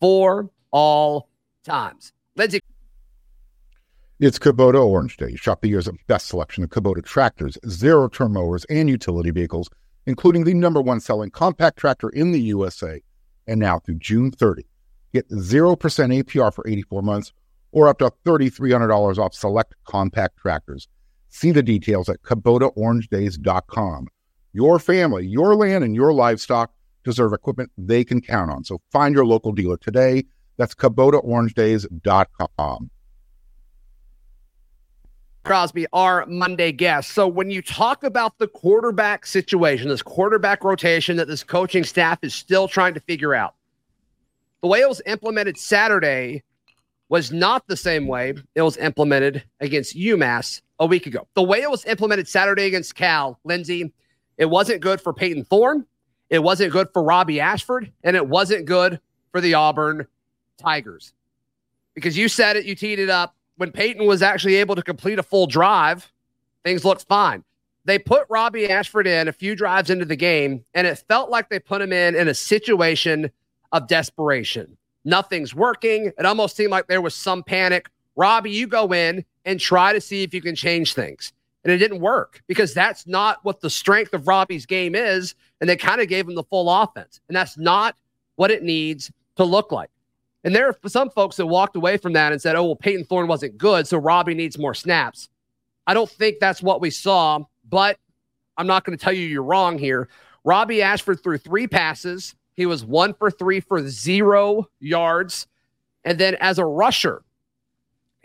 for 0.00 0.50
all 0.70 1.28
times. 1.64 2.12
Lindsay. 2.36 2.60
It's 4.18 4.38
Kubota 4.38 4.82
Orange 4.82 5.18
Day. 5.18 5.36
Shop 5.36 5.60
the 5.60 5.68
year's 5.68 5.88
best 6.06 6.28
selection 6.28 6.64
of 6.64 6.70
Kubota 6.70 7.04
tractors, 7.04 7.58
zero 7.68 8.08
turn 8.08 8.32
mowers, 8.32 8.64
and 8.70 8.88
utility 8.88 9.30
vehicles, 9.30 9.68
including 10.06 10.44
the 10.44 10.54
number 10.54 10.80
one 10.80 11.00
selling 11.00 11.30
compact 11.30 11.78
tractor 11.78 12.08
in 12.08 12.32
the 12.32 12.40
USA. 12.40 13.02
And 13.46 13.60
now 13.60 13.78
through 13.78 13.96
June 13.96 14.30
30, 14.30 14.64
get 15.12 15.28
0% 15.28 15.76
APR 15.76 16.54
for 16.54 16.66
84 16.66 17.02
months 17.02 17.32
or 17.72 17.88
up 17.88 17.98
to 17.98 18.10
$3,300 18.24 19.18
off 19.18 19.34
select 19.34 19.74
compact 19.84 20.38
tractors. 20.38 20.88
See 21.36 21.50
the 21.50 21.62
details 21.62 22.08
at 22.08 22.22
KubotaOrangeDays.com. 22.22 24.08
Your 24.54 24.78
family, 24.78 25.26
your 25.26 25.54
land, 25.54 25.84
and 25.84 25.94
your 25.94 26.14
livestock 26.14 26.72
deserve 27.04 27.34
equipment 27.34 27.70
they 27.76 28.04
can 28.04 28.22
count 28.22 28.50
on. 28.50 28.64
So 28.64 28.80
find 28.90 29.14
your 29.14 29.26
local 29.26 29.52
dealer 29.52 29.76
today. 29.76 30.24
That's 30.56 30.74
KubotaOrangeDays.com. 30.74 32.90
Crosby, 35.44 35.86
our 35.92 36.24
Monday 36.24 36.72
guest. 36.72 37.10
So, 37.10 37.28
when 37.28 37.50
you 37.50 37.60
talk 37.60 38.02
about 38.02 38.38
the 38.38 38.48
quarterback 38.48 39.26
situation, 39.26 39.90
this 39.90 40.02
quarterback 40.02 40.64
rotation 40.64 41.18
that 41.18 41.28
this 41.28 41.44
coaching 41.44 41.84
staff 41.84 42.18
is 42.22 42.32
still 42.32 42.66
trying 42.66 42.94
to 42.94 43.00
figure 43.00 43.34
out, 43.34 43.54
the 44.62 44.68
way 44.68 44.80
it 44.80 44.88
was 44.88 45.02
implemented 45.04 45.58
Saturday 45.58 46.44
was 47.10 47.30
not 47.30 47.66
the 47.66 47.76
same 47.76 48.06
way 48.06 48.32
it 48.54 48.62
was 48.62 48.78
implemented 48.78 49.44
against 49.60 49.96
UMass 49.96 50.62
a 50.78 50.86
week 50.86 51.06
ago. 51.06 51.26
The 51.34 51.42
way 51.42 51.62
it 51.62 51.70
was 51.70 51.84
implemented 51.86 52.28
Saturday 52.28 52.66
against 52.66 52.94
Cal, 52.94 53.38
Lindsay, 53.44 53.92
it 54.36 54.46
wasn't 54.46 54.80
good 54.80 55.00
for 55.00 55.12
Payton 55.12 55.44
Thorne, 55.44 55.86
it 56.28 56.42
wasn't 56.42 56.72
good 56.72 56.88
for 56.92 57.02
Robby 57.02 57.40
Ashford, 57.40 57.92
and 58.02 58.16
it 58.16 58.26
wasn't 58.26 58.66
good 58.66 59.00
for 59.32 59.40
the 59.40 59.54
Auburn 59.54 60.06
Tigers. 60.58 61.12
Because 61.94 62.16
you 62.16 62.28
said 62.28 62.56
it, 62.56 62.66
you 62.66 62.74
teed 62.74 62.98
it 62.98 63.08
up. 63.08 63.34
When 63.56 63.72
Payton 63.72 64.06
was 64.06 64.22
actually 64.22 64.56
able 64.56 64.74
to 64.74 64.82
complete 64.82 65.18
a 65.18 65.22
full 65.22 65.46
drive, 65.46 66.12
things 66.62 66.84
looked 66.84 67.04
fine. 67.04 67.42
They 67.86 67.98
put 67.98 68.26
Robby 68.28 68.68
Ashford 68.68 69.06
in 69.06 69.28
a 69.28 69.32
few 69.32 69.54
drives 69.54 69.88
into 69.88 70.04
the 70.04 70.16
game, 70.16 70.64
and 70.74 70.86
it 70.86 70.98
felt 71.08 71.30
like 71.30 71.48
they 71.48 71.60
put 71.60 71.80
him 71.80 71.92
in 71.92 72.16
in 72.16 72.28
a 72.28 72.34
situation 72.34 73.30
of 73.72 73.86
desperation. 73.86 74.76
Nothing's 75.04 75.54
working. 75.54 76.12
It 76.18 76.26
almost 76.26 76.56
seemed 76.56 76.72
like 76.72 76.88
there 76.88 77.00
was 77.00 77.14
some 77.14 77.44
panic. 77.44 77.88
Robby, 78.16 78.50
you 78.50 78.66
go 78.66 78.92
in 78.92 79.24
and 79.46 79.58
try 79.58 79.92
to 79.92 80.00
see 80.00 80.22
if 80.22 80.34
you 80.34 80.42
can 80.42 80.54
change 80.54 80.92
things. 80.92 81.32
And 81.64 81.72
it 81.72 81.78
didn't 81.78 82.00
work 82.00 82.42
because 82.46 82.74
that's 82.74 83.06
not 83.06 83.38
what 83.42 83.60
the 83.60 83.70
strength 83.70 84.12
of 84.12 84.28
Robby's 84.28 84.66
game 84.66 84.94
is. 84.94 85.34
And 85.60 85.70
they 85.70 85.76
kind 85.76 86.00
of 86.00 86.08
gave 86.08 86.28
him 86.28 86.34
the 86.34 86.44
full 86.44 86.70
offense. 86.70 87.20
And 87.28 87.36
that's 87.36 87.56
not 87.56 87.96
what 88.36 88.50
it 88.50 88.62
needs 88.62 89.10
to 89.36 89.44
look 89.44 89.72
like. 89.72 89.90
And 90.44 90.54
there 90.54 90.68
are 90.68 90.76
some 90.88 91.10
folks 91.10 91.36
that 91.36 91.46
walked 91.46 91.74
away 91.74 91.96
from 91.96 92.12
that 92.12 92.30
and 92.30 92.40
said, 92.40 92.54
oh, 92.54 92.64
well, 92.64 92.76
Payton 92.76 93.06
Thorne 93.06 93.26
wasn't 93.26 93.58
good. 93.58 93.88
So 93.88 93.98
Robby 93.98 94.34
needs 94.34 94.58
more 94.58 94.74
snaps. 94.74 95.28
I 95.88 95.94
don't 95.94 96.10
think 96.10 96.38
that's 96.38 96.62
what 96.62 96.80
we 96.80 96.90
saw, 96.90 97.40
but 97.68 97.98
I'm 98.56 98.66
not 98.66 98.84
going 98.84 98.96
to 98.96 99.02
tell 99.02 99.12
you 99.12 99.26
you're 99.26 99.42
wrong 99.42 99.78
here. 99.78 100.08
Robby 100.44 100.82
Ashford 100.82 101.22
threw 101.22 101.38
three 101.38 101.66
passes. 101.66 102.34
He 102.54 102.66
was 102.66 102.84
one 102.84 103.12
for 103.14 103.30
three 103.30 103.58
for 103.58 103.88
zero 103.88 104.68
yards. 104.78 105.48
And 106.04 106.18
then 106.18 106.36
as 106.36 106.58
a 106.60 106.64
rusher, 106.64 107.22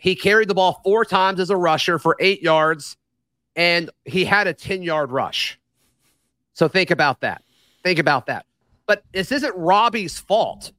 he 0.01 0.15
carried 0.15 0.47
the 0.47 0.53
ball 0.53 0.81
four 0.83 1.05
times 1.05 1.39
as 1.39 1.49
a 1.49 1.55
rusher 1.55 1.99
for 1.99 2.17
eight 2.19 2.41
yards, 2.41 2.97
and 3.55 3.89
he 4.05 4.25
had 4.25 4.47
a 4.47 4.53
10 4.53 4.83
yard 4.83 5.11
rush. 5.11 5.59
So 6.53 6.67
think 6.67 6.91
about 6.91 7.21
that. 7.21 7.43
Think 7.83 7.99
about 7.99 8.25
that. 8.25 8.45
But 8.87 9.03
this 9.13 9.31
isn't 9.31 9.55
Robby's 9.55 10.19
fault 10.19 10.71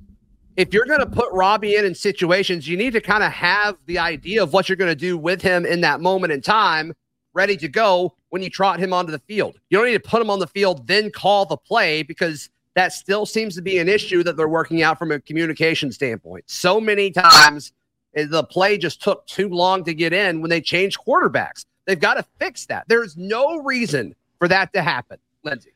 if 0.57 0.73
you're 0.75 0.87
going 0.87 1.01
to 1.01 1.07
put 1.07 1.33
Robby 1.33 1.77
in 1.77 1.85
in 1.85 1.95
situations, 1.95 2.69
you 2.69 2.77
need 2.77 2.93
to 2.93 3.01
kind 3.01 3.23
of 3.23 3.33
have 3.33 3.77
the 3.87 3.99
idea 3.99 4.43
of 4.43 4.53
what 4.53 4.69
you're 4.69 4.77
going 4.77 4.91
to 4.91 4.95
do 4.95 5.17
with 5.17 5.41
him 5.41 5.65
in 5.65 5.81
that 5.81 6.01
moment 6.01 6.33
in 6.33 6.41
time, 6.41 6.93
ready 7.33 7.57
to 7.57 7.69
go 7.69 8.15
when 8.29 8.43
you 8.43 8.51
trot 8.51 8.79
him 8.79 8.93
onto 8.93 9.13
the 9.13 9.19
field. 9.21 9.59
You 9.71 9.79
don't 9.79 9.87
need 9.87 10.03
to 10.03 10.09
put 10.09 10.21
him 10.21 10.31
on 10.31 10.39
the 10.39 10.47
field, 10.47 10.87
then 10.87 11.11
call 11.11 11.47
the 11.47 11.57
play 11.57 12.03
because 12.03 12.51
that 12.75 12.93
still 12.93 13.27
seems 13.27 13.55
to 13.57 13.63
be 13.63 13.79
an 13.79 13.89
issue 13.89 14.23
that 14.25 14.37
they're 14.37 14.49
working 14.49 14.83
out 14.83 14.99
from 14.99 15.11
a 15.11 15.21
communication 15.21 15.93
standpoint. 15.93 16.45
So 16.49 16.81
many 16.81 17.11
times 17.11 17.73
the 18.15 18.45
play 18.45 18.79
just 18.79 19.03
took 19.03 19.27
too 19.27 19.49
long 19.49 19.85
to 19.85 19.95
get 19.95 20.13
in 20.13 20.41
when 20.41 20.51
they 20.51 20.61
changed 20.61 20.99
quarterbacks. 21.07 21.65
They've 21.87 21.99
got 21.99 22.15
to 22.15 22.25
fix 22.39 22.67
that. 22.67 22.85
There's 22.89 23.17
no 23.17 23.63
reason 23.63 24.15
for 24.39 24.49
that 24.49 24.73
to 24.75 24.83
happen, 24.83 25.19
Lindsay. 25.43 25.73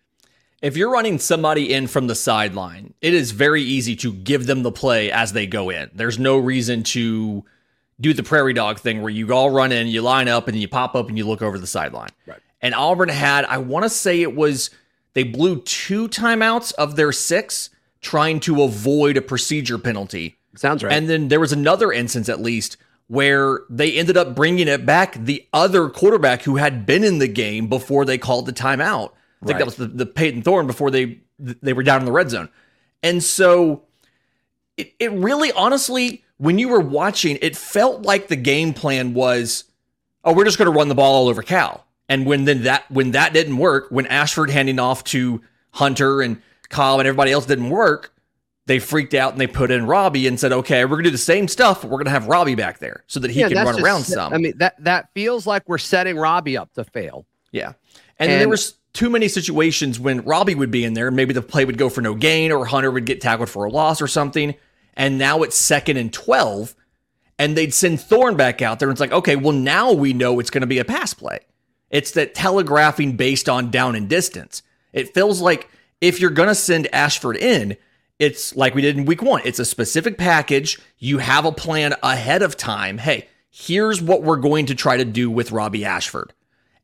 If 0.62 0.76
you're 0.76 0.90
running 0.90 1.18
somebody 1.18 1.72
in 1.72 1.86
from 1.86 2.06
the 2.06 2.14
sideline, 2.14 2.94
it 3.00 3.12
is 3.12 3.30
very 3.30 3.62
easy 3.62 3.94
to 3.96 4.12
give 4.12 4.46
them 4.46 4.62
the 4.62 4.72
play 4.72 5.12
as 5.12 5.32
they 5.32 5.46
go 5.46 5.70
in. 5.70 5.90
There's 5.94 6.18
no 6.18 6.38
reason 6.38 6.82
to 6.84 7.44
do 8.00 8.12
the 8.14 8.22
prairie 8.22 8.54
dog 8.54 8.78
thing 8.78 9.02
where 9.02 9.10
you 9.10 9.32
all 9.32 9.50
run 9.50 9.72
in, 9.72 9.86
you 9.86 10.02
line 10.02 10.28
up, 10.28 10.48
and 10.48 10.54
then 10.54 10.60
you 10.60 10.68
pop 10.68 10.94
up 10.94 11.08
and 11.08 11.18
you 11.18 11.26
look 11.26 11.42
over 11.42 11.58
the 11.58 11.66
sideline. 11.66 12.10
Right. 12.26 12.40
And 12.62 12.74
Auburn 12.74 13.08
had, 13.08 13.44
I 13.44 13.58
want 13.58 13.84
to 13.84 13.90
say 13.90 14.22
it 14.22 14.34
was, 14.34 14.70
they 15.12 15.22
blew 15.24 15.60
two 15.62 16.08
timeouts 16.08 16.72
of 16.74 16.96
their 16.96 17.12
six 17.12 17.70
trying 18.00 18.40
to 18.40 18.62
avoid 18.62 19.16
a 19.16 19.22
procedure 19.22 19.78
penalty. 19.78 20.36
Sounds 20.56 20.82
right. 20.82 20.92
And 20.92 21.08
then 21.08 21.28
there 21.28 21.40
was 21.40 21.52
another 21.52 21.92
instance, 21.92 22.28
at 22.28 22.40
least, 22.40 22.76
where 23.08 23.60
they 23.70 23.92
ended 23.92 24.16
up 24.16 24.34
bringing 24.34 24.66
it 24.68 24.84
back 24.84 25.14
the 25.14 25.46
other 25.52 25.88
quarterback 25.88 26.42
who 26.42 26.56
had 26.56 26.84
been 26.86 27.04
in 27.04 27.18
the 27.18 27.28
game 27.28 27.68
before 27.68 28.04
they 28.04 28.18
called 28.18 28.46
the 28.46 28.52
timeout. 28.52 29.10
I 29.42 29.46
think 29.46 29.52
Right. 29.52 29.58
that 29.58 29.64
was 29.66 29.76
the, 29.76 29.86
the 29.86 30.06
Payton 30.06 30.42
Thorne 30.42 30.66
before 30.66 30.90
they 30.90 31.20
they 31.38 31.72
were 31.74 31.82
down 31.82 32.00
in 32.00 32.06
the 32.06 32.12
red 32.12 32.30
zone. 32.30 32.48
And 33.02 33.22
so 33.22 33.82
it, 34.76 34.94
it 34.98 35.12
really 35.12 35.52
honestly, 35.52 36.24
when 36.38 36.58
you 36.58 36.68
were 36.68 36.80
watching, 36.80 37.38
it 37.42 37.56
felt 37.56 38.02
like 38.02 38.28
the 38.28 38.36
game 38.36 38.72
plan 38.72 39.14
was, 39.14 39.64
oh, 40.24 40.32
we're 40.32 40.44
just 40.46 40.58
gonna 40.58 40.70
run 40.70 40.88
the 40.88 40.94
ball 40.94 41.14
all 41.14 41.28
over 41.28 41.42
Cal. 41.42 41.86
And 42.08 42.24
when 42.24 42.44
then 42.46 42.62
that 42.62 42.90
when 42.90 43.10
that 43.12 43.32
didn't 43.34 43.58
work, 43.58 43.88
when 43.90 44.06
Ashford 44.06 44.50
handing 44.50 44.78
off 44.78 45.04
to 45.04 45.42
Hunter 45.72 46.22
and 46.22 46.40
Kyle 46.70 46.98
and 46.98 47.06
everybody 47.06 47.30
else 47.32 47.46
didn't 47.46 47.68
work, 47.70 48.12
they 48.66 48.78
freaked 48.78 49.14
out 49.14 49.32
and 49.32 49.40
they 49.40 49.46
put 49.46 49.70
in 49.70 49.86
Robby 49.86 50.26
and 50.26 50.38
said, 50.38 50.52
okay, 50.52 50.84
we're 50.84 50.96
gonna 50.96 51.04
do 51.04 51.10
the 51.10 51.18
same 51.18 51.48
stuff, 51.48 51.82
but 51.82 51.90
we're 51.90 51.98
gonna 51.98 52.10
have 52.10 52.26
Robby 52.26 52.54
back 52.54 52.78
there 52.78 53.04
so 53.06 53.20
that 53.20 53.30
he 53.30 53.40
Yeah, 53.40 53.48
can 53.48 53.58
run 53.58 53.66
just- 53.74 53.80
around 53.80 54.02
some. 54.04 54.32
I 54.32 54.38
mean, 54.38 54.54
that 54.58 54.74
that 54.84 55.08
feels 55.14 55.46
like 55.46 55.62
we're 55.66 55.78
setting 55.78 56.16
Robby 56.16 56.56
up 56.56 56.72
to 56.74 56.84
fail. 56.84 57.26
Yeah. 57.52 57.72
And, 58.18 58.30
then 58.30 58.38
there 58.40 58.48
was 58.48 58.74
too 58.92 59.10
many 59.10 59.28
situations 59.28 60.00
when 60.00 60.22
Robby 60.22 60.54
would 60.54 60.70
be 60.70 60.84
in 60.84 60.94
there, 60.94 61.10
maybe 61.10 61.34
the 61.34 61.42
play 61.42 61.64
would 61.64 61.78
go 61.78 61.88
for 61.88 62.00
no 62.00 62.14
gain 62.14 62.50
or 62.50 62.64
Hunter 62.64 62.90
would 62.90 63.04
get 63.04 63.20
tackled 63.20 63.50
for 63.50 63.64
a 63.66 63.70
loss 63.70 64.00
or 64.00 64.08
something. 64.08 64.54
And 64.94 65.18
now 65.18 65.42
it's 65.42 65.56
second 65.56 65.98
and 65.98 66.10
12, 66.10 66.74
and 67.38 67.54
they'd 67.54 67.74
send 67.74 68.00
Thorne 68.00 68.36
back 68.36 68.62
out 68.62 68.78
there. 68.78 68.88
And 68.88 68.94
it's 68.94 69.00
like, 69.00 69.12
okay, 69.12 69.36
well, 69.36 69.52
now 69.52 69.92
we 69.92 70.14
know 70.14 70.40
it's 70.40 70.48
going 70.48 70.62
to 70.62 70.66
be 70.66 70.78
a 70.78 70.84
pass 70.86 71.12
play. 71.12 71.40
It's 71.90 72.12
that 72.12 72.34
telegraphing 72.34 73.16
based 73.16 73.50
on 73.50 73.70
down 73.70 73.94
and 73.94 74.08
distance. 74.08 74.62
It 74.94 75.12
feels 75.12 75.42
like 75.42 75.68
if 76.00 76.18
you're 76.18 76.30
going 76.30 76.48
to 76.48 76.54
send 76.54 76.92
Ashford 76.94 77.36
in, 77.36 77.76
it's 78.18 78.56
like 78.56 78.74
we 78.74 78.82
did 78.82 78.96
in 78.96 79.04
week 79.04 79.22
one. 79.22 79.42
It's 79.44 79.58
a 79.58 79.64
specific 79.64 80.18
package. 80.18 80.78
You 80.98 81.18
have 81.18 81.44
a 81.44 81.52
plan 81.52 81.94
ahead 82.02 82.42
of 82.42 82.56
time. 82.56 82.98
Hey, 82.98 83.28
here's 83.50 84.00
what 84.00 84.22
we're 84.22 84.36
going 84.36 84.66
to 84.66 84.74
try 84.74 84.96
to 84.96 85.04
do 85.04 85.30
with 85.30 85.52
Robby 85.52 85.84
Ashford. 85.84 86.32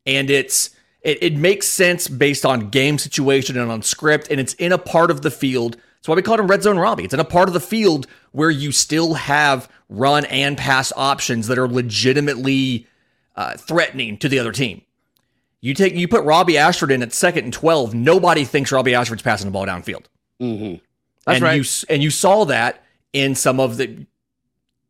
And 0.04 0.30
it's 0.30 0.70
it, 1.02 1.22
it 1.22 1.36
makes 1.36 1.66
sense 1.66 2.08
based 2.08 2.44
on 2.44 2.70
game 2.70 2.98
situation 2.98 3.58
and 3.58 3.70
on 3.70 3.82
script, 3.82 4.28
and 4.30 4.40
it's 4.40 4.54
in 4.54 4.72
a 4.72 4.78
part 4.78 5.10
of 5.10 5.22
the 5.22 5.30
field. 5.30 5.76
That's 5.76 6.08
why 6.08 6.16
we 6.16 6.22
call 6.22 6.34
it 6.34 6.40
a 6.40 6.44
red 6.44 6.62
zone 6.62 6.78
Robby. 6.78 7.04
It's 7.04 7.14
in 7.14 7.20
a 7.20 7.24
part 7.24 7.48
of 7.48 7.54
the 7.54 7.60
field 7.60 8.06
where 8.32 8.50
you 8.50 8.72
still 8.72 9.14
have 9.14 9.70
run 9.88 10.24
and 10.26 10.58
pass 10.58 10.92
options 10.96 11.46
that 11.46 11.58
are 11.58 11.68
legitimately 11.68 12.86
uh, 13.36 13.56
threatening 13.56 14.18
to 14.18 14.28
the 14.28 14.38
other 14.38 14.52
team. 14.52 14.82
You 15.60 15.74
take 15.74 15.94
you 15.94 16.08
put 16.08 16.24
Robby 16.24 16.58
Ashford 16.58 16.90
in 16.90 17.02
at 17.02 17.12
second 17.12 17.44
and 17.44 17.52
twelve. 17.52 17.94
Nobody 17.94 18.44
thinks 18.44 18.72
Robby 18.72 18.94
Ashford's 18.94 19.22
passing 19.22 19.46
the 19.46 19.52
ball 19.52 19.66
downfield. 19.66 20.06
Mm-hmm. 20.40 20.84
That's 21.24 21.36
and 21.36 21.42
right. 21.42 21.56
you 21.56 21.64
and 21.88 22.02
you 22.02 22.10
saw 22.10 22.44
that 22.46 22.82
in 23.12 23.34
some 23.34 23.60
of 23.60 23.76
the 23.76 24.06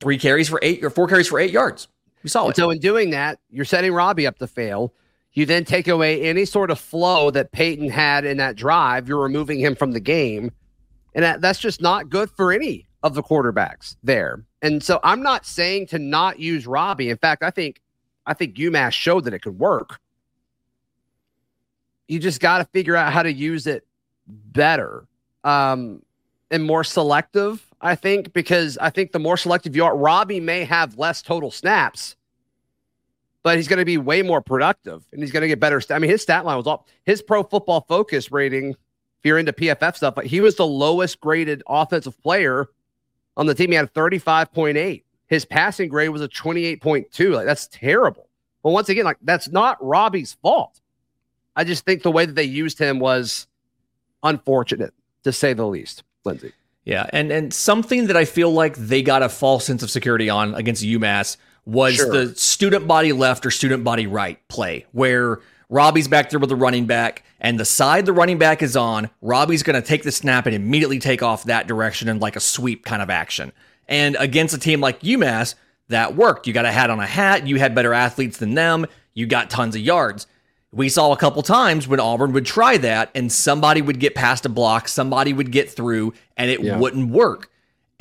three 0.01 0.19
carries 0.19 0.49
for 0.49 0.59
eight 0.63 0.83
or 0.83 0.91
four 0.91 1.07
carries 1.07 1.29
for 1.29 1.39
eight 1.39 1.51
yards. 1.51 1.89
We 2.23 2.31
saw 2.31 2.49
it. 2.49 2.57
so 2.57 2.71
in 2.71 2.79
doing 2.79 3.11
that, 3.11 3.41
you're 3.51 3.65
setting 3.65 3.93
Robby 3.93 4.27
up 4.27 4.39
to 4.39 4.47
fail. 4.47 4.95
You 5.33 5.47
then 5.47 5.65
take 5.65 5.89
away 5.89 6.23
any 6.23 6.45
sort 6.45 6.71
of 6.71 6.79
flow 6.79 7.31
that 7.31 7.53
Payton 7.53 7.89
had 7.89 8.25
in 8.25 8.37
that 8.37 8.55
drive. 8.55 9.09
You're 9.09 9.23
removing 9.23 9.59
him 9.59 9.75
from 9.75 9.93
the 9.93 10.01
game. 10.01 10.53
And 11.15 11.25
that, 11.25 11.41
that's 11.41 11.59
just 11.59 11.81
not 11.81 12.11
good 12.11 12.31
for 12.31 12.53
any 12.53 12.87
of 13.03 13.15
the 13.15 13.23
quarterbacks 13.23 13.97
there. 14.03 14.45
And 14.61 14.83
so 14.83 15.01
I'm 15.03 15.23
not 15.23 15.47
saying 15.47 15.89
to 15.89 15.99
not 15.99 16.39
use 16.39 16.67
Robby. 16.67 17.11
In 17.11 17.17
fact, 17.17 17.43
I 17.43 17.51
think 17.51 17.81
I 18.27 18.35
think 18.35 18.55
UMass 18.55 18.93
showed 18.93 19.25
that 19.25 19.35
it 19.35 19.41
could 19.41 19.59
work. 19.59 19.99
You 22.07 22.19
just 22.21 22.41
got 22.41 22.59
to 22.59 22.65
figure 22.67 22.95
out 22.95 23.13
how 23.13 23.23
to 23.23 23.33
use 23.33 23.67
it 23.67 23.87
better 24.27 25.09
um, 25.45 26.03
and 26.53 26.65
more 26.65 26.85
selective. 26.85 27.67
I 27.81 27.97
think 27.97 28.33
because 28.33 28.79
I 28.79 28.91
think 28.91 29.13
the 29.13 29.19
more 29.19 29.37
selective 29.37 29.75
you 29.75 29.85
are, 29.85 29.97
Robby 29.97 30.39
may 30.39 30.65
have 30.65 30.97
less 30.99 31.23
total 31.23 31.51
snaps, 31.51 32.15
but 33.43 33.57
he's 33.57 33.67
going 33.67 33.81
to 33.81 33.85
be 33.85 33.99
way 33.99 34.23
more 34.23 34.41
productive 34.41 35.05
and 35.13 35.21
he's 35.21 35.33
going 35.33 35.41
to 35.41 35.49
get 35.49 35.59
better. 35.59 35.81
st- 35.81 35.97
I 35.97 35.99
mean, 35.99 36.11
his 36.11 36.23
stat 36.23 36.45
line 36.45 36.57
was 36.57 36.67
all 36.67 36.87
his 37.05 37.23
Pro 37.23 37.43
Football 37.43 37.85
Focus 37.89 38.31
rating. 38.31 38.71
If 38.71 39.27
you're 39.27 39.39
into 39.39 39.53
PFF 39.53 39.97
stuff, 39.97 40.17
but 40.17 40.27
he 40.27 40.41
was 40.41 40.57
the 40.57 40.67
lowest 40.67 41.21
graded 41.21 41.63
offensive 41.69 42.21
player 42.23 42.69
on 43.37 43.47
the 43.47 43.55
team. 43.55 43.71
He 43.71 43.77
had 43.77 43.93
35.8. 43.95 45.05
His 45.29 45.45
passing 45.45 45.89
grade 45.89 46.11
was 46.11 46.23
a 46.23 46.29
28.2. 46.29 47.33
Like 47.33 47.47
that's 47.47 47.69
terrible. 47.69 48.29
But 48.63 48.71
once 48.71 48.89
again, 48.89 49.05
like 49.05 49.19
that's 49.23 49.49
not 49.49 49.79
Robby's 49.81 50.35
fault. 50.35 50.81
I 51.55 51.65
just 51.65 51.85
think 51.85 52.03
the 52.03 52.11
way 52.11 52.27
that 52.27 52.35
they 52.35 52.45
used 52.45 52.79
him 52.79 52.99
was 52.99 53.47
unfortunate 54.23 54.95
to 55.25 55.33
say 55.33 55.53
the 55.53 55.67
least, 55.67 56.03
Lindsay. 56.25 56.53
Yeah, 56.85 57.07
and 57.13 57.31
and 57.31 57.55
something 57.55 58.09
that 58.09 58.17
I 58.17 58.25
feel 58.25 58.51
like 58.51 58.77
they 58.77 59.03
got 59.03 59.23
a 59.23 59.29
false 59.29 59.65
sense 59.65 59.83
of 59.83 59.91
security 59.91 60.29
on 60.29 60.55
against 60.55 60.83
UMass 60.83 61.37
was 61.65 61.95
Sure. 61.95 62.11
the 62.11 62.35
student 62.35 62.89
body 62.89 63.13
left 63.13 63.47
or 63.47 63.51
student 63.51 63.85
body 63.85 64.07
right 64.07 64.39
play, 64.49 64.87
where 64.91 65.39
Robby's 65.69 66.09
back 66.09 66.31
there 66.31 66.41
with 66.41 66.49
the 66.49 66.57
running 66.57 66.87
back, 66.87 67.23
and 67.41 67.59
the 67.59 67.65
side 67.65 68.05
the 68.05 68.13
running 68.13 68.37
back 68.39 68.63
is 68.63 68.77
on, 68.77 69.11
Robby's 69.21 69.63
going 69.63 69.81
to 69.81 69.87
take 69.87 70.03
the 70.03 70.11
snap 70.13 70.47
and 70.47 70.55
immediately 70.57 70.99
take 70.99 71.23
off 71.23 71.45
that 71.45 71.69
direction 71.69 72.09
in 72.09 72.19
like 72.19 72.35
a 72.35 72.41
sweep 72.41 72.85
kind 72.85 73.01
of 73.01 73.11
action. 73.11 73.53
And 73.89 74.17
against 74.19 74.55
a 74.55 74.59
team 74.59 74.81
like 74.81 75.01
UMass, 75.01 75.55
that 75.89 76.17
worked. 76.17 76.47
You 76.47 76.53
got 76.53 76.65
a 76.65 76.73
hat 76.73 76.91
on 76.91 77.01
a 77.01 77.07
hat. 77.07 77.47
You 77.47 77.59
had 77.59 77.75
better 77.75 77.95
athletes 77.95 78.39
than 78.39 78.55
them. 78.55 78.87
You 79.15 79.27
got 79.27 79.51
tons 79.51 79.75
of 79.75 79.83
yards. 79.83 80.27
We 80.75 80.89
saw 80.89 81.13
a 81.13 81.17
couple 81.17 81.43
times 81.43 81.87
when 81.87 82.01
Auburn 82.01 82.33
would 82.33 82.47
try 82.47 82.79
that 82.79 83.11
and 83.15 83.31
somebody 83.31 83.83
would 83.83 84.01
get 84.01 84.15
past 84.15 84.47
a 84.47 84.49
block, 84.49 84.89
somebody 84.89 85.33
would 85.35 85.53
get 85.53 85.71
through, 85.71 86.15
and 86.37 86.51
it 86.51 86.61
Yeah. 86.63 86.79
wouldn't 86.79 87.11
work. 87.11 87.51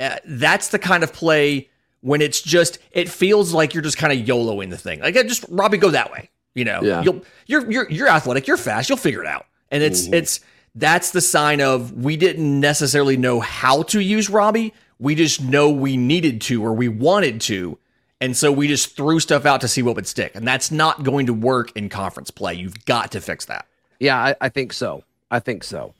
Uh, 0.00 0.16
that's 0.24 0.68
the 0.68 0.78
kind 0.78 1.04
of 1.04 1.12
play 1.12 1.68
when 2.00 2.20
it's 2.22 2.40
just 2.40 2.78
it 2.92 3.08
feels 3.08 3.52
like 3.52 3.74
you're 3.74 3.82
just 3.82 3.98
kind 3.98 4.12
of 4.18 4.26
YOLOing 4.26 4.70
the 4.70 4.78
thing. 4.78 5.00
Like 5.00 5.16
uh, 5.16 5.22
just 5.22 5.44
Robby, 5.48 5.76
go 5.78 5.90
that 5.90 6.10
way. 6.10 6.30
You 6.54 6.64
know, 6.64 6.80
Yeah. 6.82 7.02
you'll 7.02 7.22
you're 7.46 7.70
you're 7.70 7.90
you're 7.90 8.08
athletic, 8.08 8.46
you're 8.46 8.56
fast, 8.56 8.88
you'll 8.88 8.98
figure 8.98 9.20
it 9.22 9.28
out. 9.28 9.46
And 9.70 9.82
it's 9.82 10.06
it's 10.06 10.40
that's 10.74 11.10
the 11.10 11.20
sign 11.20 11.60
of 11.60 11.92
we 11.92 12.16
didn't 12.16 12.58
necessarily 12.58 13.16
know 13.18 13.40
how 13.40 13.82
to 13.84 14.00
use 14.00 14.30
Robby. 14.30 14.72
We 14.98 15.14
just 15.14 15.42
know 15.42 15.68
we 15.70 15.96
needed 15.98 16.40
to 16.42 16.64
or 16.64 16.72
we 16.72 16.88
wanted 16.88 17.40
to. 17.42 17.78
And 18.22 18.36
so 18.36 18.52
we 18.52 18.68
just 18.68 18.94
threw 18.94 19.18
stuff 19.18 19.44
out 19.46 19.60
to 19.62 19.68
see 19.68 19.82
what 19.82 19.96
would 19.96 20.06
stick. 20.06 20.36
And 20.36 20.46
that's 20.46 20.70
not 20.70 21.02
going 21.02 21.26
to 21.26 21.34
work 21.34 21.76
in 21.76 21.88
conference 21.88 22.30
play. 22.30 22.54
You've 22.54 22.84
got 22.84 23.10
to 23.10 23.20
fix 23.20 23.46
that. 23.46 23.66
Yeah, 23.98 24.16
I, 24.16 24.36
I 24.40 24.48
think 24.48 24.72
so. 24.72 25.02
I 25.32 25.40
think 25.40 25.64
so. 25.64 25.92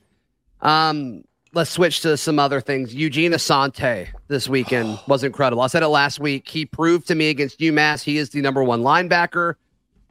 Um, 0.61 1.25
let's 1.53 1.71
switch 1.71 2.01
to 2.03 2.17
some 2.17 2.39
other 2.39 2.61
things. 2.61 2.95
Eugene 2.95 3.33
Asante 3.33 4.07
this 4.29 4.49
weekend 4.49 5.01
was 5.09 5.25
incredible. 5.25 5.65
I 5.65 5.67
said 5.67 5.83
it 5.83 5.89
last 5.89 6.21
week. 6.21 6.49
He 6.49 6.65
proved 6.65 7.09
to 7.09 7.17
me 7.17 7.29
against 7.29 7.59
UMass 7.59 8.05
he 8.05 8.19
is 8.19 8.31
the 8.31 8.41
number 8.41 8.63
one 8.63 8.83
linebacker. 8.83 9.57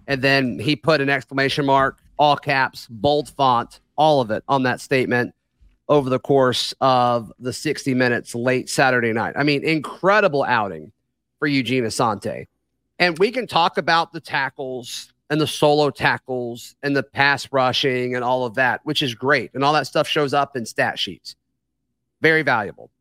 And 0.06 0.22
then 0.22 0.60
he 0.60 0.76
put 0.76 1.00
an 1.00 1.10
exclamation 1.10 1.66
mark, 1.66 1.98
all 2.20 2.36
caps, 2.36 2.88
bold 2.90 3.30
font, 3.30 3.80
all 3.96 4.20
of 4.20 4.32
it 4.32 4.44
on 4.50 4.64
that 4.64 4.82
statement 4.82 5.34
over 5.88 6.10
the 6.10 6.20
course 6.20 6.74
of 6.82 7.32
the 7.40 7.54
60 7.54 7.94
minutes 7.94 8.36
late 8.36 8.70
Saturday 8.70 9.14
night. 9.14 9.36
I 9.38 9.44
mean, 9.44 9.64
incredible 9.64 10.44
outing 10.44 10.92
for 11.42 11.48
Eugene 11.48 11.86
Asante. 11.86 12.46
And 13.00 13.18
we 13.18 13.32
can 13.32 13.48
talk 13.48 13.80
about 13.80 14.14
the 14.14 14.20
tackles 14.20 15.12
and 15.32 15.42
the 15.42 15.48
solo 15.48 15.90
tackles 15.90 16.76
and 16.84 16.96
the 16.96 17.02
pass 17.02 17.52
rushing 17.52 18.14
and 18.14 18.24
all 18.24 18.46
of 18.46 18.54
that, 18.56 18.82
which 18.84 19.02
is 19.02 19.16
great. 19.16 19.50
And 19.56 19.64
all 19.64 19.74
that 19.74 19.88
stuff 19.88 20.08
shows 20.08 20.36
up 20.36 20.56
in 20.56 20.68
stat 20.68 21.00
sheets. 21.00 21.36
Very 22.22 22.44
valuable. 22.44 22.92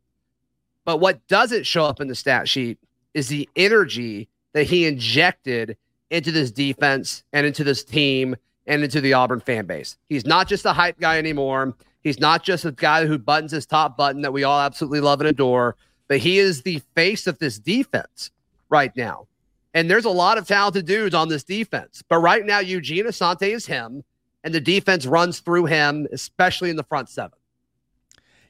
But 0.87 1.01
what 1.01 1.27
doesn't 1.29 1.67
show 1.67 1.85
up 1.85 2.01
in 2.01 2.09
the 2.09 2.15
stat 2.15 2.49
sheet 2.49 2.79
is 3.13 3.29
the 3.29 3.47
energy 3.57 4.27
that 4.55 4.65
he 4.65 4.87
injected 4.87 5.77
into 6.09 6.33
this 6.33 6.51
defense 6.51 7.25
and 7.35 7.47
into 7.47 7.63
this 7.63 7.85
team 7.85 8.37
and 8.67 8.83
into 8.83 9.03
the 9.03 9.13
Auburn 9.13 9.41
fan 9.41 9.67
base. 9.67 9.99
He's 10.09 10.25
not 10.25 10.49
just 10.49 10.65
a 10.65 10.73
hype 10.73 10.99
guy 10.99 11.19
anymore. 11.19 11.77
He's 12.03 12.19
not 12.19 12.43
just 12.43 12.65
a 12.65 12.73
guy 12.73 13.05
who 13.05 13.19
buttons 13.19 13.53
his 13.53 13.67
top 13.67 13.99
button 13.99 14.23
that 14.23 14.33
we 14.33 14.45
all 14.45 14.61
absolutely 14.61 15.01
love 15.01 15.21
and 15.21 15.29
adore, 15.29 15.77
but 16.11 16.19
he 16.19 16.41
is 16.41 16.63
the 16.63 16.83
face 16.97 17.29
of 17.29 17.39
this 17.39 17.57
defense 17.57 18.33
right 18.69 18.91
now. 18.97 19.29
And 19.75 19.89
there's 19.89 20.05
a 20.05 20.11
lot 20.11 20.39
of 20.39 20.49
talented 20.49 20.85
dudes 20.85 21.15
on 21.15 21.29
this 21.29 21.45
defense. 21.45 22.03
But 22.09 22.19
right 22.19 22.45
now, 22.45 22.59
Eugene 22.59 23.05
Asante 23.05 23.55
is 23.55 23.67
him, 23.67 24.03
and 24.43 24.53
the 24.53 24.61
defense 24.61 25.07
runs 25.07 25.39
through 25.39 25.67
him, 25.67 26.09
especially 26.11 26.69
in 26.69 26.75
the 26.75 26.83
front 26.83 27.11
seven. 27.11 27.39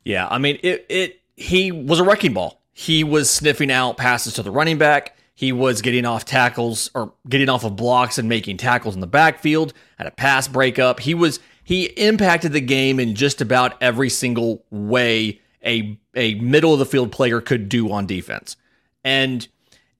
Yeah, 0.06 0.26
I 0.30 0.38
mean 0.38 0.58
it 0.62 0.86
it 0.88 1.20
he 1.36 1.70
was 1.70 2.00
a 2.00 2.02
wrecking 2.04 2.32
ball. 2.32 2.62
He 2.72 3.04
was 3.04 3.28
sniffing 3.28 3.70
out 3.70 3.98
passes 3.98 4.32
to 4.34 4.42
the 4.42 4.50
running 4.50 4.78
back. 4.78 5.14
He 5.34 5.52
was 5.52 5.82
getting 5.82 6.06
off 6.06 6.24
tackles 6.24 6.90
or 6.94 7.12
getting 7.28 7.50
off 7.50 7.64
of 7.64 7.76
blocks 7.76 8.16
and 8.16 8.26
making 8.26 8.56
tackles 8.56 8.94
in 8.94 9.02
the 9.02 9.06
backfield 9.06 9.74
at 9.98 10.06
a 10.06 10.10
pass 10.10 10.48
breakup. 10.48 11.00
He 11.00 11.12
was 11.12 11.40
he 11.62 11.84
impacted 11.84 12.52
the 12.52 12.62
game 12.62 12.98
in 12.98 13.14
just 13.14 13.42
about 13.42 13.74
every 13.82 14.08
single 14.08 14.64
way 14.70 15.42
a 15.64 15.98
a 16.14 16.34
middle 16.34 16.72
of 16.72 16.78
the 16.78 16.86
field 16.86 17.12
player 17.12 17.40
could 17.40 17.68
do 17.68 17.90
on 17.92 18.06
defense. 18.06 18.56
And 19.04 19.46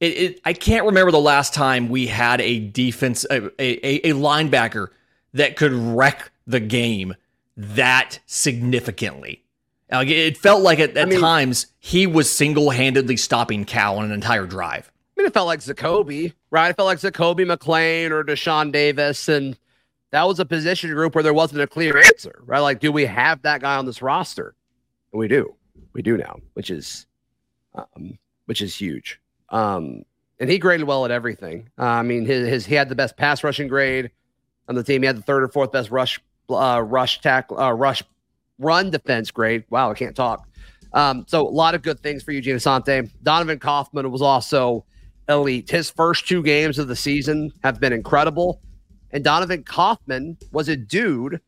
it, 0.00 0.06
it 0.06 0.40
I 0.44 0.52
can't 0.52 0.86
remember 0.86 1.10
the 1.10 1.20
last 1.20 1.54
time 1.54 1.88
we 1.88 2.06
had 2.06 2.40
a 2.40 2.58
defense 2.58 3.24
a, 3.30 3.46
a, 3.60 4.10
a 4.10 4.12
linebacker 4.14 4.88
that 5.34 5.56
could 5.56 5.72
wreck 5.72 6.30
the 6.46 6.60
game 6.60 7.14
that 7.56 8.18
significantly. 8.26 9.44
Like, 9.90 10.08
it 10.08 10.36
felt 10.36 10.62
like 10.62 10.78
at, 10.78 10.96
at 10.96 11.08
mean- 11.08 11.20
times 11.20 11.66
he 11.78 12.06
was 12.06 12.30
single 12.30 12.70
handedly 12.70 13.16
stopping 13.16 13.64
Cal 13.64 13.98
on 13.98 14.04
an 14.04 14.12
entire 14.12 14.46
drive. 14.46 14.90
I 15.16 15.22
mean, 15.22 15.26
it 15.26 15.34
felt 15.34 15.48
like 15.48 15.60
Zakoby, 15.60 16.32
right? 16.50 16.70
It 16.70 16.76
felt 16.76 16.86
like 16.86 16.98
Zakoby 16.98 17.44
McClain 17.44 18.10
or 18.10 18.24
Deshaun 18.24 18.72
Davis. 18.72 19.28
And 19.28 19.58
that 20.12 20.26
was 20.26 20.40
a 20.40 20.46
position 20.46 20.94
group 20.94 21.14
where 21.14 21.22
there 21.22 21.34
wasn't 21.34 21.60
a 21.60 21.66
clear 21.66 21.98
answer, 21.98 22.40
right? 22.46 22.60
Like, 22.60 22.80
do 22.80 22.90
we 22.90 23.04
have 23.04 23.42
that 23.42 23.60
guy 23.60 23.76
on 23.76 23.84
this 23.84 24.00
roster? 24.00 24.54
We 25.12 25.28
do. 25.28 25.54
We 25.92 26.02
do 26.02 26.16
now, 26.16 26.38
which 26.54 26.70
is 26.70 27.06
um, 27.74 28.18
which 28.46 28.62
is 28.62 28.74
huge. 28.74 29.20
Um, 29.48 30.02
and 30.38 30.48
he 30.48 30.58
graded 30.58 30.86
well 30.86 31.04
at 31.04 31.10
everything. 31.10 31.68
Uh, 31.78 31.84
I 31.84 32.02
mean, 32.02 32.24
his, 32.24 32.48
his 32.48 32.66
he 32.66 32.74
had 32.74 32.88
the 32.88 32.94
best 32.94 33.16
pass 33.16 33.44
rushing 33.44 33.68
grade 33.68 34.10
on 34.68 34.74
the 34.74 34.82
team. 34.82 35.02
He 35.02 35.06
had 35.06 35.16
the 35.16 35.22
third 35.22 35.42
or 35.42 35.48
fourth 35.48 35.72
best 35.72 35.90
rush 35.90 36.20
uh, 36.48 36.82
rush 36.84 37.20
tackle 37.20 37.58
uh, 37.58 37.72
rush 37.72 38.02
run 38.58 38.90
defense 38.90 39.30
grade. 39.30 39.64
Wow, 39.70 39.90
I 39.90 39.94
can't 39.94 40.16
talk. 40.16 40.46
Um, 40.92 41.24
so 41.28 41.46
a 41.46 41.50
lot 41.50 41.74
of 41.74 41.82
good 41.82 42.00
things 42.00 42.22
for 42.22 42.32
Eugene 42.32 42.56
Asante. 42.56 43.10
Donovan 43.22 43.58
Kaufman 43.58 44.10
was 44.10 44.22
also 44.22 44.84
elite. 45.28 45.70
His 45.70 45.90
first 45.90 46.26
two 46.26 46.42
games 46.42 46.78
of 46.78 46.88
the 46.88 46.96
season 46.96 47.52
have 47.62 47.80
been 47.80 47.92
incredible. 47.92 48.60
And 49.12 49.24
Donovan 49.24 49.64
Kaufman 49.64 50.36
was 50.52 50.68
a 50.68 50.76
dude 50.76 51.40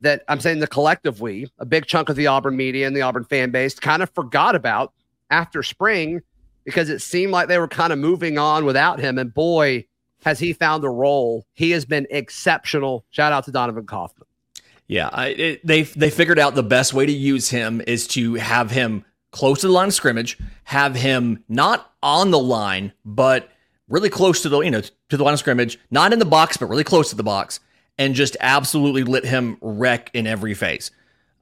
that 0.00 0.22
I'm 0.28 0.40
saying 0.40 0.60
the 0.60 0.66
collective 0.66 1.20
we, 1.20 1.48
a 1.58 1.64
big 1.64 1.86
chunk 1.86 2.08
of 2.08 2.16
the 2.16 2.26
Auburn 2.26 2.56
media 2.56 2.86
and 2.86 2.94
the 2.94 3.02
Auburn 3.02 3.24
fan 3.24 3.50
base, 3.50 3.78
kind 3.78 4.02
of 4.02 4.10
forgot 4.10 4.54
about 4.54 4.92
after 5.30 5.62
spring 5.62 6.22
because 6.64 6.90
it 6.90 7.00
seemed 7.00 7.32
like 7.32 7.48
they 7.48 7.58
were 7.58 7.68
kind 7.68 7.92
of 7.92 7.98
moving 7.98 8.38
on 8.38 8.64
without 8.64 8.98
him. 8.98 9.18
And 9.18 9.32
boy, 9.32 9.86
has 10.24 10.38
he 10.38 10.52
found 10.52 10.84
a 10.84 10.88
role. 10.88 11.46
He 11.54 11.70
has 11.70 11.84
been 11.84 12.06
exceptional. 12.10 13.04
Shout 13.10 13.32
out 13.32 13.44
to 13.44 13.52
Donovan 13.52 13.86
Kaufman. 13.86 14.26
Yeah, 14.88 15.08
I, 15.12 15.28
it, 15.28 15.66
they 15.66 15.82
they 15.82 16.10
figured 16.10 16.38
out 16.38 16.54
the 16.54 16.62
best 16.62 16.94
way 16.94 17.06
to 17.06 17.12
use 17.12 17.50
him 17.50 17.82
is 17.86 18.06
to 18.08 18.34
have 18.34 18.70
him 18.70 19.04
close 19.32 19.60
to 19.62 19.66
the 19.66 19.72
line 19.72 19.88
of 19.88 19.94
scrimmage, 19.94 20.38
have 20.64 20.94
him 20.94 21.42
not 21.48 21.92
on 22.02 22.30
the 22.30 22.38
line, 22.38 22.92
but 23.04 23.50
really 23.88 24.10
close 24.10 24.42
to 24.42 24.48
the 24.48 24.60
you 24.60 24.70
know 24.70 24.80
to 24.80 25.16
the 25.16 25.24
line 25.24 25.32
of 25.32 25.40
scrimmage, 25.40 25.78
not 25.90 26.12
in 26.12 26.18
the 26.18 26.24
box, 26.24 26.56
but 26.56 26.66
really 26.66 26.84
close 26.84 27.10
to 27.10 27.16
the 27.16 27.24
box, 27.24 27.58
and 27.98 28.14
just 28.14 28.36
absolutely 28.40 29.04
let 29.04 29.24
him 29.24 29.56
wreck 29.60 30.10
in 30.14 30.26
every 30.26 30.54
phase. 30.54 30.90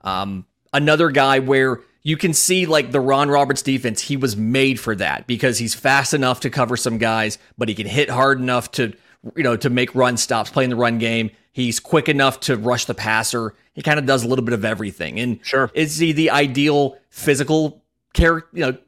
Um, 0.02 0.46
another 0.72 1.10
guy 1.10 1.38
where 1.40 1.80
you 2.02 2.16
can 2.16 2.32
see 2.34 2.66
like 2.66 2.92
the 2.92 3.00
Ron 3.00 3.28
Roberts 3.30 3.62
defense, 3.62 4.00
he 4.02 4.16
was 4.16 4.36
made 4.36 4.78
for 4.78 4.94
that 4.96 5.26
because 5.26 5.58
he's 5.58 5.74
fast 5.74 6.12
enough 6.14 6.40
to 6.40 6.50
cover 6.50 6.76
some 6.76 6.98
guys, 6.98 7.38
but 7.56 7.68
he 7.68 7.74
can 7.74 7.86
hit 7.86 8.10
hard 8.10 8.38
enough 8.40 8.70
to 8.72 8.92
you 9.34 9.42
know 9.42 9.56
to 9.56 9.70
make 9.70 9.94
run 9.94 10.16
stops, 10.16 10.50
playing 10.50 10.70
the 10.70 10.76
run 10.76 10.98
game. 10.98 11.30
He's 11.52 11.80
quick 11.80 12.08
enough 12.08 12.40
to 12.40 12.56
rush 12.56 12.84
the 12.84 12.94
passer. 12.94 13.54
He 13.74 13.82
kind 13.82 13.98
of 13.98 14.06
does 14.06 14.24
a 14.24 14.28
little 14.28 14.44
bit 14.44 14.54
of 14.54 14.64
everything. 14.64 15.18
And 15.20 15.38
Sure. 15.42 15.70
is 15.72 15.98
he 15.98 16.12
the 16.12 16.30
ideal 16.30 16.98
physical 17.10 17.82
character? 18.12 18.48
You 18.52 18.66
know, 18.66 18.78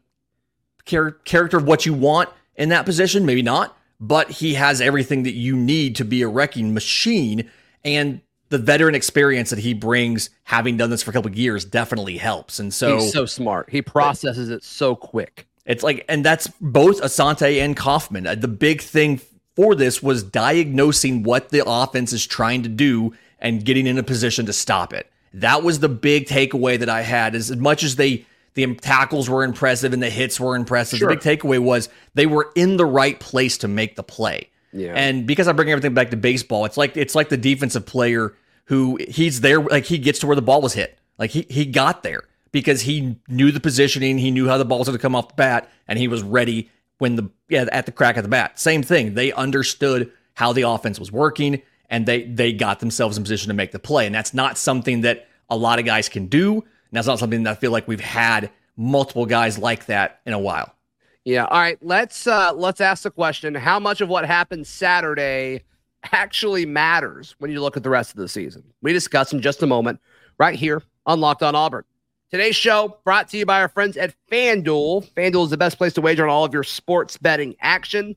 char- 0.84 1.12
character 1.24 1.56
of 1.58 1.64
what 1.64 1.86
you 1.86 1.94
want 1.94 2.28
in 2.56 2.68
that 2.70 2.84
position? 2.84 3.24
Maybe 3.24 3.42
not. 3.42 3.75
But 4.00 4.30
he 4.30 4.54
has 4.54 4.80
everything 4.80 5.22
that 5.24 5.34
you 5.34 5.56
need 5.56 5.96
to 5.96 6.04
be 6.04 6.22
a 6.22 6.28
wrecking 6.28 6.74
machine. 6.74 7.50
And 7.84 8.20
the 8.48 8.58
veteran 8.58 8.94
experience 8.94 9.50
that 9.50 9.58
he 9.60 9.74
brings, 9.74 10.30
having 10.44 10.76
done 10.76 10.90
this 10.90 11.02
for 11.02 11.10
a 11.10 11.14
couple 11.14 11.30
of 11.30 11.36
years, 11.36 11.64
definitely 11.64 12.16
helps. 12.18 12.58
And 12.58 12.72
so, 12.72 12.98
He's 12.98 13.12
so 13.12 13.26
smart. 13.26 13.70
He 13.70 13.82
processes 13.82 14.50
it 14.50 14.62
so 14.64 14.94
quick. 14.94 15.46
it's 15.64 15.82
like, 15.82 16.04
and 16.08 16.24
that's 16.24 16.46
both 16.60 17.00
Asante 17.00 17.60
and 17.62 17.76
Kaufman. 17.76 18.26
Uh, 18.26 18.34
The 18.34 18.48
big 18.48 18.80
thing 18.80 19.20
for 19.56 19.74
this 19.74 20.02
was 20.02 20.22
diagnosing 20.22 21.22
what 21.22 21.48
the 21.48 21.62
offense 21.66 22.12
is 22.12 22.26
trying 22.26 22.62
to 22.62 22.68
do 22.68 23.14
and 23.38 23.64
getting 23.64 23.86
in 23.86 23.98
a 23.98 24.02
position 24.02 24.46
to 24.46 24.52
stop 24.52 24.92
it. 24.92 25.10
That 25.34 25.62
was 25.62 25.80
the 25.80 25.88
big 25.88 26.26
takeaway 26.26 26.78
that 26.78 26.88
I 26.88 27.02
had. 27.02 27.34
As 27.34 27.54
much 27.56 27.82
as 27.82 27.96
they 27.96 28.26
the 28.56 28.74
tackles 28.74 29.30
were 29.30 29.44
impressive 29.44 29.92
and 29.92 30.02
the 30.02 30.10
hits 30.10 30.40
were 30.40 30.56
impressive, 30.56 30.98
Sure. 30.98 31.08
the 31.08 31.14
big 31.14 31.22
takeaway 31.40 31.60
was 31.60 31.88
they 32.14 32.26
were 32.26 32.50
in 32.56 32.76
the 32.76 32.84
right 32.86 33.20
place 33.20 33.56
to 33.58 33.68
make 33.68 33.94
the 33.94 34.02
play. 34.02 34.50
Yeah. 34.72 34.92
And 34.94 35.26
because 35.26 35.46
I 35.46 35.52
bring 35.52 35.70
everything 35.70 35.94
back 35.94 36.10
to 36.10 36.16
baseball, 36.16 36.64
it's 36.64 36.76
like 36.76 36.96
it's 36.96 37.14
like 37.14 37.28
the 37.28 37.36
defensive 37.36 37.86
player 37.86 38.34
who 38.64 38.98
he's 39.08 39.40
there, 39.42 39.60
like 39.60 39.84
he 39.84 39.96
gets 39.98 40.18
to 40.18 40.26
where 40.26 40.34
the 40.36 40.42
ball 40.42 40.60
was 40.60 40.72
hit. 40.72 40.98
Like 41.18 41.30
he 41.30 41.46
he 41.48 41.64
got 41.64 42.02
there 42.02 42.24
because 42.50 42.82
he 42.82 43.16
knew 43.28 43.52
the 43.52 43.60
positioning, 43.60 44.18
he 44.18 44.30
knew 44.30 44.48
how 44.48 44.58
the 44.58 44.64
ball 44.64 44.78
was 44.80 44.88
going 44.88 44.98
to 44.98 45.02
come 45.02 45.14
off 45.14 45.28
the 45.28 45.34
bat, 45.34 45.70
and 45.86 45.98
he 45.98 46.08
was 46.08 46.22
ready 46.22 46.68
when 46.98 47.16
the 47.16 47.30
yeah 47.48 47.66
at 47.70 47.86
the 47.86 47.92
crack 47.92 48.16
of 48.16 48.22
the 48.22 48.28
bat. 48.28 48.58
Same 48.58 48.82
thing. 48.82 49.14
They 49.14 49.32
understood 49.32 50.10
how 50.34 50.52
the 50.52 50.62
offense 50.62 50.98
was 50.98 51.12
working, 51.12 51.62
and 51.88 52.04
they 52.06 52.24
they 52.24 52.52
got 52.52 52.80
themselves 52.80 53.16
in 53.16 53.22
position 53.24 53.48
to 53.48 53.54
make 53.54 53.72
the 53.72 53.78
play. 53.78 54.04
And 54.06 54.14
that's 54.14 54.34
not 54.34 54.58
something 54.58 55.02
that 55.02 55.28
a 55.48 55.56
lot 55.56 55.78
of 55.78 55.84
guys 55.84 56.08
can 56.08 56.26
do. 56.26 56.64
And 56.90 56.96
that's 56.96 57.06
not 57.06 57.18
something 57.18 57.42
that 57.44 57.50
I 57.50 57.54
feel 57.54 57.72
like 57.72 57.88
we've 57.88 58.00
had 58.00 58.50
multiple 58.76 59.26
guys 59.26 59.58
like 59.58 59.86
that 59.86 60.20
in 60.26 60.32
a 60.32 60.38
while. 60.38 60.72
Yeah. 61.24 61.46
All 61.46 61.58
right. 61.58 61.78
Let's 61.82 62.26
uh 62.26 62.52
let's 62.54 62.80
ask 62.80 63.02
the 63.02 63.10
question: 63.10 63.54
How 63.54 63.80
much 63.80 64.00
of 64.00 64.08
what 64.08 64.24
happened 64.24 64.66
Saturday 64.66 65.64
actually 66.12 66.66
matters 66.66 67.34
when 67.38 67.50
you 67.50 67.60
look 67.60 67.76
at 67.76 67.82
the 67.82 67.90
rest 67.90 68.12
of 68.12 68.18
the 68.18 68.28
season? 68.28 68.62
We 68.80 68.92
discuss 68.92 69.32
in 69.32 69.40
just 69.40 69.62
a 69.62 69.66
moment, 69.66 70.00
right 70.38 70.56
here 70.56 70.82
on 71.04 71.20
Locked 71.20 71.42
On 71.42 71.54
Auburn. 71.54 71.84
Today's 72.30 72.56
show 72.56 72.98
brought 73.04 73.28
to 73.28 73.38
you 73.38 73.46
by 73.46 73.60
our 73.60 73.68
friends 73.68 73.96
at 73.96 74.14
FanDuel. 74.30 75.08
FanDuel 75.14 75.44
is 75.44 75.50
the 75.50 75.56
best 75.56 75.78
place 75.78 75.92
to 75.94 76.00
wager 76.00 76.24
on 76.24 76.30
all 76.30 76.44
of 76.44 76.52
your 76.52 76.64
sports 76.64 77.16
betting 77.16 77.54
action. 77.60 78.16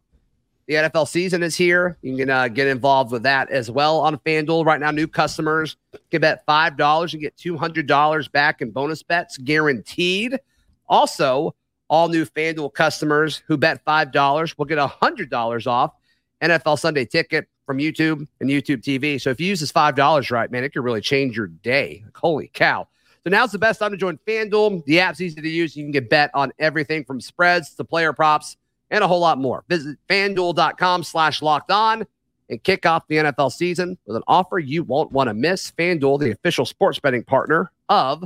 The 0.69 0.75
NFL 0.75 1.07
season 1.07 1.41
is 1.41 1.55
here. 1.55 1.97
You 2.03 2.15
can 2.15 2.29
uh, 2.29 2.47
get 2.47 2.67
involved 2.67 3.11
with 3.11 3.23
that 3.23 3.49
as 3.49 3.71
well 3.71 4.01
on 4.01 4.17
FanDuel. 4.17 4.63
Right 4.67 4.79
now, 4.79 4.91
new 4.91 5.07
customers 5.07 5.77
can 6.11 6.21
bet 6.21 6.45
$5 6.45 7.13
and 7.13 7.21
get 7.23 7.35
$200 7.37 8.31
back 8.31 8.61
in 8.61 8.69
bonus 8.69 9.01
bets 9.01 9.39
guaranteed. 9.39 10.39
Also, 10.87 11.55
all 11.89 12.07
new 12.07 12.23
FanDuel 12.23 12.71
customers 12.71 13.41
who 13.47 13.57
bet 13.57 13.83
$5 13.83 14.57
will 14.59 14.65
get 14.65 14.77
$100 14.77 15.65
off 15.65 15.93
NFL 16.39 16.77
Sunday 16.77 17.03
ticket 17.03 17.47
from 17.65 17.79
YouTube 17.79 18.27
and 18.39 18.47
YouTube 18.47 18.83
TV. 18.83 19.19
So 19.19 19.31
if 19.31 19.41
you 19.41 19.47
use 19.47 19.61
this 19.61 19.71
$5 19.71 20.31
right, 20.31 20.51
man, 20.51 20.63
it 20.63 20.71
could 20.71 20.83
really 20.83 21.01
change 21.01 21.35
your 21.35 21.47
day. 21.47 22.03
Like, 22.05 22.15
holy 22.15 22.51
cow. 22.53 22.87
So 23.23 23.31
now's 23.31 23.51
the 23.51 23.57
best 23.57 23.79
time 23.79 23.89
to 23.89 23.97
join 23.97 24.19
FanDuel. 24.27 24.85
The 24.85 24.99
app's 24.99 25.19
easy 25.19 25.41
to 25.41 25.49
use. 25.49 25.75
You 25.75 25.83
can 25.83 25.91
get 25.91 26.11
bet 26.11 26.29
on 26.35 26.51
everything 26.59 27.05
from 27.05 27.19
spreads 27.19 27.73
to 27.73 27.83
player 27.83 28.13
props 28.13 28.55
and 28.91 29.03
a 29.03 29.07
whole 29.07 29.19
lot 29.19 29.37
more. 29.37 29.63
Visit 29.69 29.97
fanduel.com 30.09 31.03
slash 31.03 31.41
locked 31.41 31.71
on 31.71 32.05
and 32.49 32.63
kick 32.63 32.85
off 32.85 33.07
the 33.07 33.17
NFL 33.17 33.51
season 33.51 33.97
with 34.05 34.17
an 34.17 34.23
offer 34.27 34.59
you 34.59 34.83
won't 34.83 35.11
want 35.11 35.27
to 35.27 35.33
miss. 35.33 35.71
FanDuel, 35.71 36.19
the 36.19 36.31
official 36.31 36.65
sports 36.65 36.99
betting 36.99 37.23
partner 37.23 37.71
of 37.87 38.23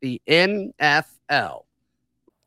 the 0.00 0.20
NFL. 0.28 1.62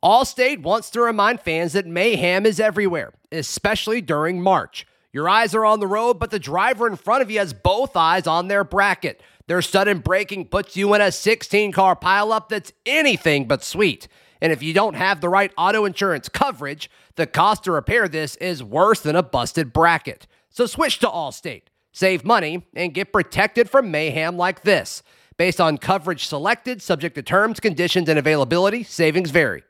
Allstate 0.04 0.62
wants 0.62 0.92
to 0.92 1.02
remind 1.02 1.42
fans 1.42 1.74
that 1.74 1.88
mayhem 1.88 2.46
is 2.46 2.60
everywhere, 2.60 3.14
especially 3.32 4.00
during 4.00 4.42
March. 4.42 4.86
Your 5.12 5.28
eyes 5.28 5.56
are 5.56 5.66
on 5.66 5.80
the 5.80 5.88
road, 5.88 6.20
but 6.20 6.30
the 6.30 6.38
driver 6.38 6.86
in 6.86 6.96
front 6.96 7.24
of 7.24 7.32
you 7.32 7.40
has 7.40 7.52
both 7.52 7.96
eyes 7.96 8.28
on 8.28 8.48
their 8.48 8.64
bracket. 8.64 9.22
Their 9.48 9.64
sudden 9.64 10.00
braking 10.00 10.46
puts 10.46 10.78
you 10.78 10.94
in 10.94 11.02
a 11.02 11.12
16 11.12 11.72
car 11.72 11.96
pileup 11.96 12.50
that's 12.50 12.74
anything 12.86 13.48
but 13.48 13.64
sweet. 13.64 14.08
And 14.42 14.52
if 14.52 14.62
you 14.62 14.74
don't 14.74 14.96
have 14.96 15.22
the 15.22 15.30
right 15.30 15.52
auto 15.58 15.86
insurance 15.86 16.30
coverage, 16.30 16.90
the 17.16 17.28
cost 17.28 17.64
to 17.64 17.72
repair 17.72 18.08
this 18.08 18.36
is 18.38 18.64
worse 18.64 19.02
than 19.02 19.16
a 19.16 19.24
busted 19.24 19.74
bracket. 19.74 20.28
So 20.50 20.66
switch 20.66 21.00
to 21.00 21.08
Allstate, 21.08 21.64
save 21.92 22.24
money, 22.24 22.66
and 22.76 22.94
get 22.94 23.14
protected 23.14 23.70
from 23.70 23.92
mayhem 23.92 24.38
like 24.38 24.64
this. 24.64 25.04
Based 25.38 25.62
on 25.62 25.78
coverage 25.78 26.26
selected, 26.26 26.82
subject 26.82 27.16
to 27.16 27.22
terms, 27.22 27.60
conditions, 27.60 28.10
and 28.10 28.18
availability, 28.18 28.84
savings 28.84 29.30
vary. 29.30 29.64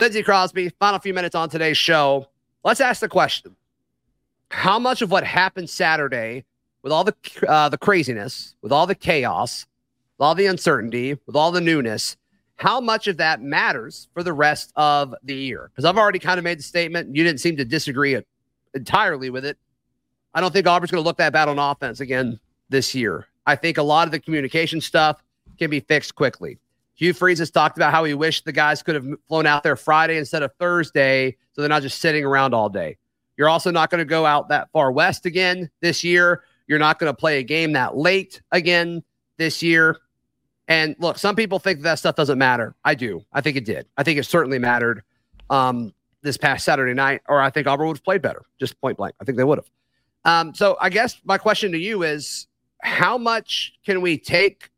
Lindsay 0.00 0.22
Crosby, 0.22 0.70
final 0.80 0.98
few 0.98 1.14
minutes 1.14 1.34
on 1.34 1.48
today's 1.48 1.78
show. 1.78 2.28
Let's 2.64 2.80
ask 2.80 3.00
the 3.00 3.08
question 3.08 3.56
How 4.50 4.78
much 4.78 5.02
of 5.02 5.10
what 5.10 5.24
happened 5.24 5.70
Saturday, 5.70 6.44
with 6.82 6.92
all 6.92 7.04
the, 7.04 7.14
uh, 7.46 7.68
the 7.68 7.78
craziness, 7.78 8.54
with 8.62 8.72
all 8.72 8.86
the 8.86 8.94
chaos, 8.94 9.66
with 10.16 10.24
all 10.24 10.34
the 10.34 10.46
uncertainty, 10.46 11.16
with 11.26 11.36
all 11.36 11.52
the 11.52 11.60
newness, 11.60 12.16
how 12.58 12.80
much 12.80 13.06
of 13.06 13.16
that 13.16 13.40
matters 13.40 14.08
for 14.12 14.22
the 14.22 14.32
rest 14.32 14.72
of 14.76 15.14
the 15.22 15.34
year? 15.34 15.70
Because 15.70 15.84
I've 15.84 15.96
already 15.96 16.18
kind 16.18 16.38
of 16.38 16.44
made 16.44 16.58
the 16.58 16.64
statement. 16.64 17.14
You 17.14 17.24
didn't 17.24 17.40
seem 17.40 17.56
to 17.56 17.64
disagree 17.64 18.20
entirely 18.74 19.30
with 19.30 19.44
it. 19.44 19.56
I 20.34 20.40
don't 20.40 20.52
think 20.52 20.66
Auburn's 20.66 20.90
going 20.90 21.02
to 21.02 21.06
look 21.06 21.16
that 21.18 21.32
bad 21.32 21.48
on 21.48 21.58
offense 21.58 22.00
again 22.00 22.38
this 22.68 22.94
year. 22.94 23.26
I 23.46 23.56
think 23.56 23.78
a 23.78 23.82
lot 23.82 24.06
of 24.08 24.12
the 24.12 24.20
communication 24.20 24.80
stuff 24.80 25.22
can 25.58 25.70
be 25.70 25.80
fixed 25.80 26.16
quickly. 26.16 26.58
Hugh 26.94 27.12
Freeze 27.12 27.38
has 27.38 27.50
talked 27.50 27.78
about 27.78 27.92
how 27.92 28.02
he 28.02 28.12
wished 28.12 28.44
the 28.44 28.52
guys 28.52 28.82
could 28.82 28.96
have 28.96 29.06
flown 29.28 29.46
out 29.46 29.62
there 29.62 29.76
Friday 29.76 30.18
instead 30.18 30.42
of 30.42 30.52
Thursday, 30.58 31.36
so 31.52 31.62
they're 31.62 31.68
not 31.68 31.82
just 31.82 32.00
sitting 32.00 32.24
around 32.24 32.54
all 32.54 32.68
day. 32.68 32.98
You're 33.36 33.48
also 33.48 33.70
not 33.70 33.88
going 33.88 34.00
to 34.00 34.04
go 34.04 34.26
out 34.26 34.48
that 34.48 34.68
far 34.72 34.90
west 34.90 35.24
again 35.24 35.70
this 35.80 36.02
year. 36.02 36.42
You're 36.66 36.80
not 36.80 36.98
going 36.98 37.10
to 37.10 37.16
play 37.16 37.38
a 37.38 37.44
game 37.44 37.72
that 37.72 37.96
late 37.96 38.42
again 38.50 39.04
this 39.36 39.62
year. 39.62 39.96
And 40.68 40.94
look, 40.98 41.18
some 41.18 41.34
people 41.34 41.58
think 41.58 41.80
that 41.82 41.98
stuff 41.98 42.14
doesn't 42.14 42.38
matter. 42.38 42.74
I 42.84 42.94
do. 42.94 43.24
I 43.32 43.40
think 43.40 43.56
it 43.56 43.64
did. 43.64 43.86
I 43.96 44.02
think 44.02 44.18
it 44.18 44.24
certainly 44.24 44.58
mattered 44.58 45.02
um, 45.48 45.94
this 46.22 46.36
past 46.36 46.64
Saturday 46.64 46.92
night, 46.92 47.22
or 47.26 47.40
I 47.40 47.48
think 47.48 47.66
Auburn 47.66 47.88
would 47.88 47.96
have 47.96 48.04
played 48.04 48.20
better, 48.20 48.44
just 48.60 48.78
point 48.80 48.98
blank. 48.98 49.14
I 49.20 49.24
think 49.24 49.38
they 49.38 49.44
would 49.44 49.58
have. 49.58 49.70
Um, 50.24 50.54
so 50.54 50.76
I 50.78 50.90
guess 50.90 51.20
my 51.24 51.38
question 51.38 51.72
to 51.72 51.78
you 51.78 52.02
is 52.02 52.48
how 52.82 53.16
much 53.16 53.72
can 53.84 54.02
we 54.02 54.18
take 54.18 54.70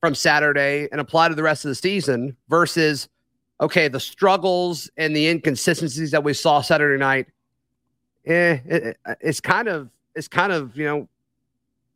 from 0.00 0.14
Saturday 0.14 0.88
and 0.92 1.00
apply 1.00 1.28
to 1.28 1.34
the 1.34 1.42
rest 1.42 1.64
of 1.64 1.70
the 1.70 1.74
season 1.74 2.36
versus, 2.48 3.08
okay, 3.60 3.88
the 3.88 3.98
struggles 3.98 4.88
and 4.96 5.16
the 5.16 5.26
inconsistencies 5.26 6.12
that 6.12 6.22
we 6.22 6.32
saw 6.32 6.60
Saturday 6.60 6.98
night? 6.98 7.26
Eh, 8.24 8.58
it, 8.64 8.98
it's 9.20 9.40
kind 9.40 9.66
of, 9.66 9.90
it's 10.14 10.28
kind 10.28 10.52
of, 10.52 10.76
you 10.76 10.84
know, 10.84 11.08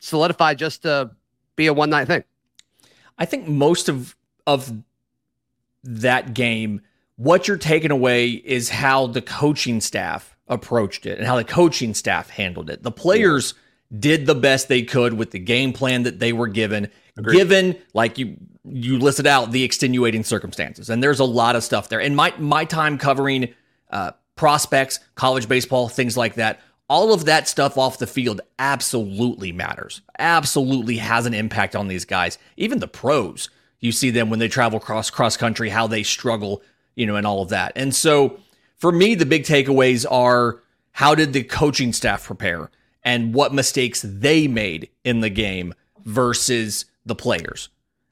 solidified 0.01 0.59
just 0.59 0.83
to 0.83 1.13
be 1.55 1.69
a 1.69 1.73
one 1.73 1.91
night 1.91 2.09
thing. 2.09 2.25
I 3.23 3.25
think 3.25 3.47
most 3.47 3.89
of 3.89 4.17
of 4.49 4.83
that 5.85 6.35
game, 6.35 6.81
what 7.15 7.47
you're 7.47 7.57
taking 7.57 7.93
away 7.93 8.31
is 8.31 8.69
how 8.69 9.07
the 9.07 9.23
coaching 9.23 9.81
staff 9.81 10.37
approached 10.49 11.07
it 11.07 11.19
and 11.19 11.27
how 11.27 11.37
the 11.37 11.45
coaching 11.45 11.95
staff 11.95 12.31
handled 12.31 12.69
it. 12.69 12.83
The 12.83 12.91
players 12.91 13.55
did 13.97 14.27
the 14.27 14.35
best 14.35 14.67
they 14.67 14.83
could 14.83 15.15
with 15.15 15.31
the 15.31 15.39
game 15.39 15.73
plan 15.73 16.03
that 16.03 16.19
they 16.19 16.33
were 16.33 16.49
given, 16.49 16.91
given 17.31 17.79
like 17.95 18.19
you 18.19 18.39
you 18.65 18.99
listed 18.99 19.29
out 19.29 19.53
the 19.53 19.63
extenuating 19.63 20.25
circumstances. 20.25 20.91
And 20.91 21.01
there's 21.01 21.21
a 21.21 21.25
lot 21.25 21.55
of 21.55 21.63
stuff 21.63 21.89
there. 21.89 22.01
And 22.01 22.17
my 22.17 22.35
my 22.39 22.65
time 22.65 22.99
covering 22.99 23.55
uh, 23.91 24.11
prospects, 24.35 24.99
college 25.15 25.49
baseball, 25.49 25.89
things 25.89 26.17
like 26.17 26.35
that. 26.35 26.61
All 26.93 27.15
of 27.15 27.25
that 27.25 27.49
stuff 27.49 27.79
off 27.79 27.97
the 27.97 28.07
field 28.07 28.43
absolutely 28.59 29.51
matters. 29.51 30.03
Absolutely 30.19 30.99
has 30.99 31.25
an 31.25 31.33
impact 31.33 31.75
on 31.75 31.89
these 31.89 32.05
guys. 32.05 32.37
Even 32.59 32.81
the 32.81 32.87
pros, 32.87 33.49
you 33.81 33.93
see 33.93 34.11
them 34.11 34.29
when 34.29 34.41
they 34.41 34.49
travel 34.49 34.79
cross 34.79 35.09
cross 35.09 35.39
country, 35.39 35.71
how 35.71 35.87
they 35.87 36.03
struggle, 36.03 36.61
you 36.95 37.07
know, 37.07 37.17
and 37.17 37.27
all 37.27 37.41
of 37.41 37.49
that. 37.49 37.73
And 37.77 37.95
so 37.95 38.39
for 38.77 38.93
me, 38.93 39.15
the 39.15 39.25
big 39.25 39.45
takeaways 39.45 40.05
are 40.11 40.61
how 40.91 41.15
did 41.15 41.33
the 41.33 41.45
coaching 41.45 41.95
staff 41.95 42.27
prepare 42.27 42.71
and 43.03 43.33
what 43.33 43.55
mistakes 43.55 44.03
they 44.07 44.47
made 44.47 44.91
in 45.03 45.21
the 45.21 45.31
game 45.31 45.73
versus 46.05 46.85
the 47.07 47.15
players. 47.15 47.71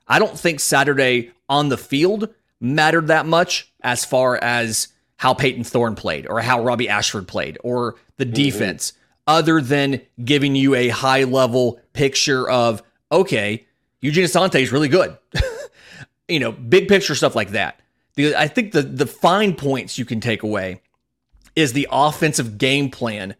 I 0.08 0.18
don't 0.18 0.38
think 0.38 0.58
Saturday 0.58 1.32
on 1.50 1.68
the 1.68 1.76
field 1.76 2.32
mattered 2.60 3.08
that 3.08 3.26
much 3.26 3.70
as 3.82 4.06
far 4.06 4.38
as 4.42 4.88
how 5.18 5.34
Payton 5.34 5.64
Thorne 5.64 5.96
played 5.96 6.26
or 6.26 6.40
how 6.40 6.62
Robby 6.62 6.88
Ashford 6.88 7.28
played 7.28 7.58
or 7.62 7.96
the 8.20 8.26
mm-hmm. 8.26 8.34
defense, 8.34 8.92
other 9.26 9.60
than 9.60 10.00
giving 10.24 10.54
you 10.54 10.74
a 10.74 10.88
high 10.88 11.24
level 11.24 11.80
picture 11.92 12.48
of, 12.48 12.82
okay, 13.10 13.66
Eugene 14.00 14.24
Asante 14.24 14.60
is 14.60 14.70
really 14.70 14.88
good. 14.88 15.16
you 16.28 16.38
know, 16.38 16.52
big 16.52 16.86
picture 16.86 17.14
stuff 17.14 17.34
like 17.34 17.50
that. 17.50 17.80
The, 18.14 18.36
I 18.36 18.48
think 18.48 18.72
the 18.72 18.82
the 18.82 19.06
fine 19.06 19.54
points 19.54 19.98
you 19.98 20.04
can 20.04 20.20
take 20.20 20.42
away 20.42 20.82
is 21.56 21.72
the 21.72 21.88
offensive 21.90 22.58
game 22.58 22.90
plan 22.90 23.34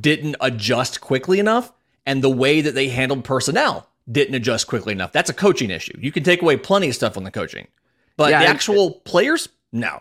didn't 0.00 0.36
adjust 0.40 1.00
quickly 1.00 1.38
enough, 1.38 1.72
and 2.06 2.22
the 2.22 2.30
way 2.30 2.60
that 2.60 2.74
they 2.74 2.88
handled 2.88 3.24
personnel 3.24 3.88
didn't 4.10 4.34
adjust 4.34 4.66
quickly 4.66 4.92
enough. 4.92 5.12
That's 5.12 5.30
a 5.30 5.34
coaching 5.34 5.70
issue. 5.70 5.96
You 5.98 6.12
can 6.12 6.22
take 6.22 6.42
away 6.42 6.56
plenty 6.56 6.88
of 6.88 6.94
stuff 6.94 7.16
on 7.16 7.24
the 7.24 7.30
coaching, 7.30 7.68
but 8.16 8.30
Yeah, 8.30 8.40
the 8.40 8.46
and- 8.46 8.54
actual 8.54 8.90
players, 9.04 9.48
no. 9.72 10.00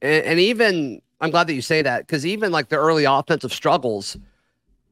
and, 0.00 0.24
and 0.24 0.40
even 0.40 1.02
I'm 1.22 1.30
glad 1.30 1.46
that 1.46 1.54
you 1.54 1.62
say 1.62 1.82
that 1.82 2.06
because 2.06 2.26
even 2.26 2.50
like 2.50 2.68
the 2.68 2.76
early 2.76 3.04
offensive 3.04 3.52
struggles, 3.52 4.16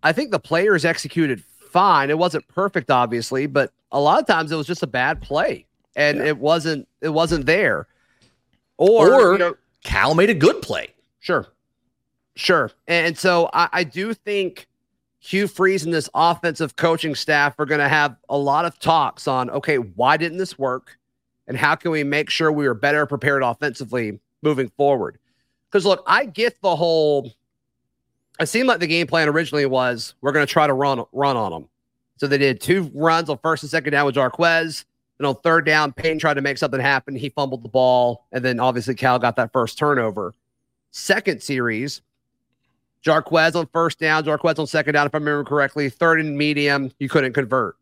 I 0.05 0.13
think 0.13 0.31
the 0.31 0.39
players 0.39 0.85
executed 0.85 1.43
fine. 1.45 2.09
It 2.09 2.19
wasn't 2.19 2.47
perfect, 2.49 2.91
obviously, 2.91 3.47
but 3.47 3.73
a 3.91 4.01
lot 4.01 4.21
of 4.21 4.27
times 4.27 4.53
it 4.53 4.57
was 4.57 4.67
just 4.67 4.83
a 4.85 4.87
bad 4.87 5.21
play 5.21 5.67
and 5.97 6.19
yeah. 6.19 6.27
it 6.27 6.39
wasn't 6.39 6.89
it 7.01 7.11
wasn't 7.11 7.47
there. 7.47 7.89
Or, 8.79 9.13
or 9.13 9.33
you 9.33 9.39
know, 9.39 9.57
Cal 9.85 10.15
made 10.15 10.31
a 10.31 10.35
good 10.35 10.63
play. 10.63 10.95
Sure. 11.19 11.47
Sure. 12.37 12.71
And 12.87 13.19
so 13.19 13.51
I, 13.53 13.69
I 13.73 13.85
do 13.85 14.15
think 14.15 14.69
Hugh 15.19 15.49
Freeze 15.49 15.85
and 15.85 15.93
this 15.93 16.09
offensive 16.15 16.77
coaching 16.77 17.15
staff 17.15 17.59
are 17.59 17.67
going 17.67 17.81
to 17.81 17.89
have 17.89 18.17
a 18.29 18.39
lot 18.39 18.65
of 18.65 18.79
talks 18.79 19.29
on 19.29 19.51
okay, 19.51 19.79
why 19.79 20.17
didn't 20.17 20.39
this 20.39 20.59
work? 20.59 20.97
And 21.49 21.57
how 21.57 21.75
can 21.75 21.91
we 21.91 22.05
make 22.05 22.31
sure 22.31 22.53
we 22.53 22.69
are 22.69 22.75
better 22.75 23.05
prepared 23.05 23.43
offensively 23.43 24.21
moving 24.43 24.69
forward? 24.77 25.19
Because 25.71 25.87
look, 25.87 26.03
I 26.07 26.25
get 26.27 26.61
the 26.63 26.75
whole. 26.75 27.33
It 28.39 28.47
seemed 28.47 28.69
like 28.69 28.81
the 28.81 28.87
game 28.87 29.07
plan 29.07 29.29
originally 29.29 29.67
was 29.67 30.15
we're 30.21 30.33
going 30.33 30.47
to 30.47 30.53
try 30.53 30.67
to 30.67 30.73
run 30.73 31.05
run 31.13 31.37
on 31.37 31.53
them. 31.53 31.69
So 32.17 32.27
they 32.27 32.39
did 32.39 32.61
two 32.61 32.91
runs 32.95 33.31
on 33.31 33.39
first 33.39 33.63
and 33.63 33.71
second 33.71 33.93
down 33.93 34.07
with 34.07 34.15
Jarquez. 34.15 34.85
And 35.19 35.27
on 35.27 35.37
third 35.37 35.67
down, 35.67 35.93
Payne 35.93 36.19
tried 36.19 36.35
to 36.35 36.41
make 36.41 36.59
something 36.59 36.81
happen. 36.81 37.15
He 37.15 37.29
fumbled 37.29 37.63
the 37.63 37.69
ball. 37.69 38.27
And 38.33 38.45
then 38.45 38.59
obviously 38.59 38.95
Cal 38.95 39.19
got 39.19 39.37
that 39.37 39.53
first 39.53 39.79
turnover. 39.79 40.35
Second 40.93 41.43
series, 41.43 42.03
Jarquez 43.05 43.55
on 43.55 43.67
first 43.73 43.99
down, 43.99 44.25
Jarquez 44.25 44.59
on 44.59 44.67
second 44.67 44.95
down, 44.95 45.07
if 45.07 45.15
I 45.15 45.19
remember 45.19 45.45
correctly. 45.45 45.89
Third 45.89 46.21
and 46.21 46.37
medium, 46.37 46.91
you 46.99 47.09
couldn't 47.09 47.33
convert. 47.33 47.77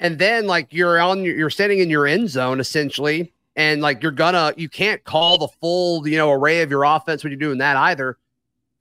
And 0.00 0.18
then 0.18 0.46
like 0.46 0.72
you're 0.72 1.00
on 1.00 1.24
you're 1.24 1.50
standing 1.50 1.78
in 1.78 1.88
your 1.88 2.06
end 2.06 2.28
zone 2.28 2.60
essentially, 2.60 3.32
and 3.56 3.80
like 3.80 4.02
you're 4.02 4.12
gonna 4.12 4.52
you 4.56 4.68
can't 4.68 5.02
call 5.04 5.38
the 5.38 5.48
full 5.48 6.06
you 6.06 6.16
know 6.16 6.30
array 6.30 6.62
of 6.62 6.70
your 6.70 6.84
offense 6.84 7.24
when 7.24 7.32
you're 7.32 7.40
doing 7.40 7.58
that 7.58 7.76
either. 7.76 8.18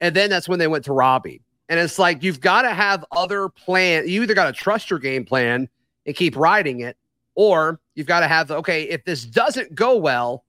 And 0.02 0.16
then 0.16 0.30
that's 0.30 0.48
when 0.48 0.60
they 0.60 0.68
went 0.68 0.86
to 0.86 0.94
Robby. 0.94 1.42
And 1.70 1.80
it's 1.80 1.98
like 1.98 2.22
you've 2.22 2.42
got 2.42 2.64
to 2.64 2.74
have 2.74 3.04
other 3.12 3.50
plan. 3.50 4.08
You 4.08 4.22
either 4.22 4.36
got 4.36 4.46
to 4.46 4.54
trust 4.54 4.90
your 4.90 5.00
game 5.00 5.26
plan 5.26 5.68
and 6.06 6.16
keep 6.16 6.36
riding 6.36 6.82
it, 6.82 6.98
or 7.34 7.80
you've 7.96 8.06
got 8.06 8.20
to 8.20 8.28
have 8.28 8.52
okay, 8.52 8.84
if 8.84 9.04
this 9.06 9.26
doesn't 9.26 9.74
go 9.74 9.96
well, 9.98 10.44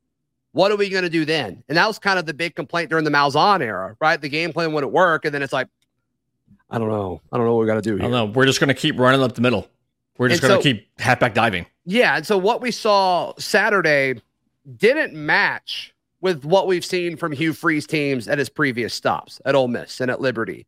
what 0.53 0.73
are 0.73 0.77
we 0.77 0.89
going 0.89 1.05
to 1.05 1.11
do 1.11 1.25
then? 1.25 1.62
And 1.69 1.79
that 1.79 1.87
was 1.87 1.99
kind 1.99 2.19
of 2.19 2.27
the 2.27 2.35
big 2.35 2.55
complaint 2.55 2.91
during 2.91 3.05
the 3.05 3.11
Malzahn 3.11 3.61
era, 3.61 3.97
right? 4.01 4.21
The 4.21 4.29
game 4.29 4.53
plan 4.53 4.73
wouldn't 4.73 4.93
work. 4.93 5.25
And 5.25 5.35
then 5.35 5.43
it's 5.43 5.53
like, 5.53 5.69
I 6.71 6.79
don't 6.79 6.89
know. 6.89 7.21
I 7.31 7.37
don't 7.37 7.47
know 7.47 7.55
what 7.55 7.61
we 7.61 7.67
got 7.67 7.75
to 7.75 7.83
do 7.83 7.97
here. 7.97 8.01
I 8.01 8.03
don't 8.03 8.11
know. 8.11 8.25
We're 8.25 8.47
just 8.47 8.59
going 8.59 8.69
to 8.69 8.75
keep 8.75 8.99
running 8.99 9.23
up 9.23 9.35
the 9.35 9.43
middle. 9.43 9.69
We're 10.18 10.29
just 10.29 10.42
going 10.42 10.57
to 10.57 10.59
so, 10.59 10.62
keep 10.62 10.88
halfback 10.98 11.35
diving. 11.35 11.66
Yeah. 11.85 12.16
And 12.16 12.26
so 12.26 12.38
what 12.38 12.61
we 12.61 12.70
saw 12.70 13.35
Saturday 13.38 14.20
didn't 14.76 15.14
match 15.14 15.94
with 16.20 16.44
what 16.44 16.66
we've 16.66 16.85
seen 16.85 17.16
from 17.16 17.33
Hugh 17.33 17.52
Freeze 17.52 17.87
teams 17.87 18.26
at 18.26 18.38
his 18.38 18.48
previous 18.48 18.94
stops 18.94 19.40
at 19.44 19.55
Ole 19.55 19.68
Miss 19.68 20.00
and 20.00 20.11
at 20.11 20.20
Liberty. 20.20 20.66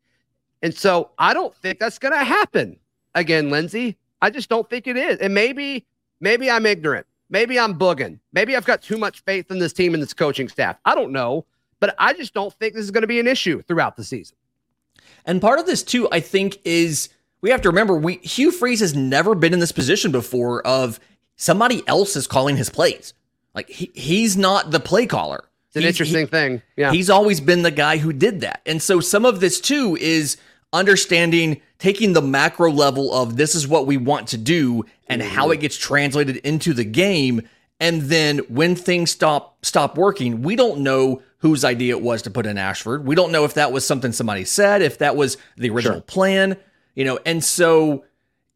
And 0.62 0.74
so 0.74 1.10
I 1.18 1.34
don't 1.34 1.54
think 1.56 1.78
that's 1.78 1.98
going 1.98 2.12
to 2.12 2.24
happen 2.24 2.78
again, 3.14 3.50
Lindsay. 3.50 3.96
I 4.20 4.30
just 4.30 4.48
don't 4.48 4.68
think 4.68 4.86
it 4.86 4.96
is. 4.96 5.18
And 5.18 5.34
maybe, 5.34 5.86
maybe 6.20 6.50
I'm 6.50 6.66
ignorant. 6.66 7.06
Maybe 7.30 7.58
I'm 7.58 7.78
bugging. 7.78 8.18
Maybe 8.32 8.56
I've 8.56 8.64
got 8.64 8.82
too 8.82 8.96
much 8.96 9.20
faith 9.20 9.50
in 9.50 9.58
this 9.58 9.72
team 9.72 9.94
and 9.94 10.02
this 10.02 10.14
coaching 10.14 10.48
staff. 10.48 10.76
I 10.84 10.94
don't 10.94 11.12
know, 11.12 11.44
but 11.80 11.94
I 11.98 12.12
just 12.12 12.34
don't 12.34 12.52
think 12.54 12.74
this 12.74 12.84
is 12.84 12.90
going 12.90 13.02
to 13.02 13.08
be 13.08 13.20
an 13.20 13.26
issue 13.26 13.62
throughout 13.62 13.96
the 13.96 14.04
season. 14.04 14.36
And 15.26 15.40
part 15.40 15.58
of 15.58 15.66
this 15.66 15.82
too, 15.82 16.08
I 16.10 16.20
think, 16.20 16.58
is 16.64 17.10
we 17.40 17.50
have 17.50 17.62
to 17.62 17.68
remember 17.68 17.94
we 17.94 18.16
Hugh 18.16 18.50
Freeze 18.50 18.80
has 18.80 18.94
never 18.94 19.34
been 19.34 19.52
in 19.52 19.60
this 19.60 19.72
position 19.72 20.12
before 20.12 20.66
of 20.66 21.00
somebody 21.36 21.86
else 21.86 22.16
is 22.16 22.26
calling 22.26 22.56
his 22.56 22.70
plays. 22.70 23.14
Like 23.54 23.68
he, 23.68 23.90
he's 23.94 24.36
not 24.36 24.70
the 24.70 24.80
play 24.80 25.06
caller. 25.06 25.44
It's 25.68 25.76
an 25.76 25.82
he's, 25.82 25.90
interesting 25.90 26.20
he, 26.20 26.26
thing. 26.26 26.62
Yeah. 26.76 26.92
He's 26.92 27.10
always 27.10 27.40
been 27.40 27.62
the 27.62 27.70
guy 27.70 27.98
who 27.98 28.12
did 28.12 28.40
that. 28.40 28.62
And 28.66 28.80
so 28.82 29.00
some 29.00 29.24
of 29.24 29.40
this 29.40 29.60
too 29.60 29.96
is 30.00 30.36
understanding 30.72 31.60
taking 31.78 32.12
the 32.12 32.22
macro 32.22 32.70
level 32.70 33.12
of 33.14 33.36
this 33.36 33.54
is 33.54 33.66
what 33.66 33.86
we 33.86 33.96
want 33.96 34.28
to 34.28 34.36
do 34.36 34.84
and 35.08 35.22
mm-hmm. 35.22 35.30
how 35.30 35.50
it 35.50 35.60
gets 35.60 35.76
translated 35.76 36.36
into 36.38 36.74
the 36.74 36.84
game 36.84 37.42
and 37.80 38.02
then 38.02 38.38
when 38.48 38.74
things 38.74 39.10
stop 39.10 39.64
stop 39.64 39.96
working 39.96 40.42
we 40.42 40.56
don't 40.56 40.80
know 40.80 41.22
whose 41.38 41.64
idea 41.64 41.96
it 41.96 42.02
was 42.02 42.20
to 42.20 42.30
put 42.30 42.44
in 42.44 42.58
ashford 42.58 43.06
we 43.06 43.14
don't 43.14 43.32
know 43.32 43.44
if 43.44 43.54
that 43.54 43.72
was 43.72 43.86
something 43.86 44.12
somebody 44.12 44.44
said 44.44 44.82
if 44.82 44.98
that 44.98 45.16
was 45.16 45.38
the 45.56 45.70
original 45.70 45.96
sure. 45.96 46.02
plan 46.02 46.56
you 46.94 47.04
know 47.04 47.18
and 47.24 47.42
so 47.42 48.04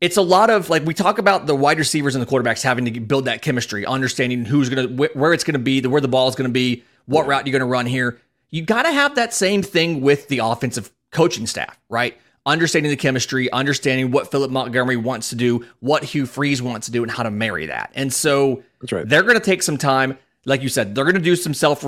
it's 0.01 0.17
a 0.17 0.23
lot 0.23 0.51
of 0.51 0.71
like 0.71 0.85
we 0.85 0.95
talk 0.95 1.19
about 1.19 1.47
the 1.47 1.55
wide 1.55 1.79
receivers 1.79 2.15
and 2.15 2.25
the 2.25 2.31
quarterbacks 2.31 2.63
having 2.63 2.85
to 2.85 3.01
build 3.01 3.25
that 3.27 3.43
chemistry 3.43 3.87
understanding 3.87 4.45
who's 4.45 4.69
gonna 4.69 4.89
where 4.89 5.33
it's 5.33 5.45
gonna 5.45 5.59
be 5.59 5.81
where 5.87 6.01
the 6.01 6.09
ball 6.09 6.29
is 6.29 6.35
gonna 6.35 6.49
be 6.49 6.85
what 7.07 7.27
route 7.27 7.47
you're 7.47 7.59
gonna 7.59 7.71
run 7.71 7.87
here 7.87 8.21
you 8.53 8.63
got 8.63 8.83
to 8.83 8.93
have 8.93 9.17
that 9.17 9.35
same 9.35 9.63
thing 9.63 10.01
with 10.01 10.29
the 10.29 10.39
offensive 10.39 10.93
coaching 11.11 11.47
staff, 11.47 11.81
right? 11.89 12.17
Understanding 12.47 12.91
the 12.91 12.97
chemistry, 12.97 13.51
understanding 13.51 14.13
what 14.13 14.31
Philip 14.31 14.51
Montgomery 14.51 14.97
wants 14.97 15.31
to 15.31 15.37
do, 15.37 15.67
what 15.81 16.05
Hugh 16.05 16.27
Freeze 16.27 16.63
wants 16.63 16.87
to 16.87 16.93
do, 16.93 17.03
and 17.03 17.11
how 17.11 17.23
to 17.23 17.31
marry 17.31 17.67
that. 17.67 17.91
And 17.95 18.13
so 18.13 18.63
right. 18.93 19.09
they're 19.09 19.23
going 19.23 19.39
to 19.39 19.41
take 19.41 19.63
some 19.63 19.79
time. 19.79 20.19
Like 20.45 20.63
you 20.63 20.69
said, 20.69 20.95
they're 20.95 21.05
going 21.05 21.17
to 21.17 21.21
do 21.21 21.35
some 21.35 21.55
self 21.55 21.85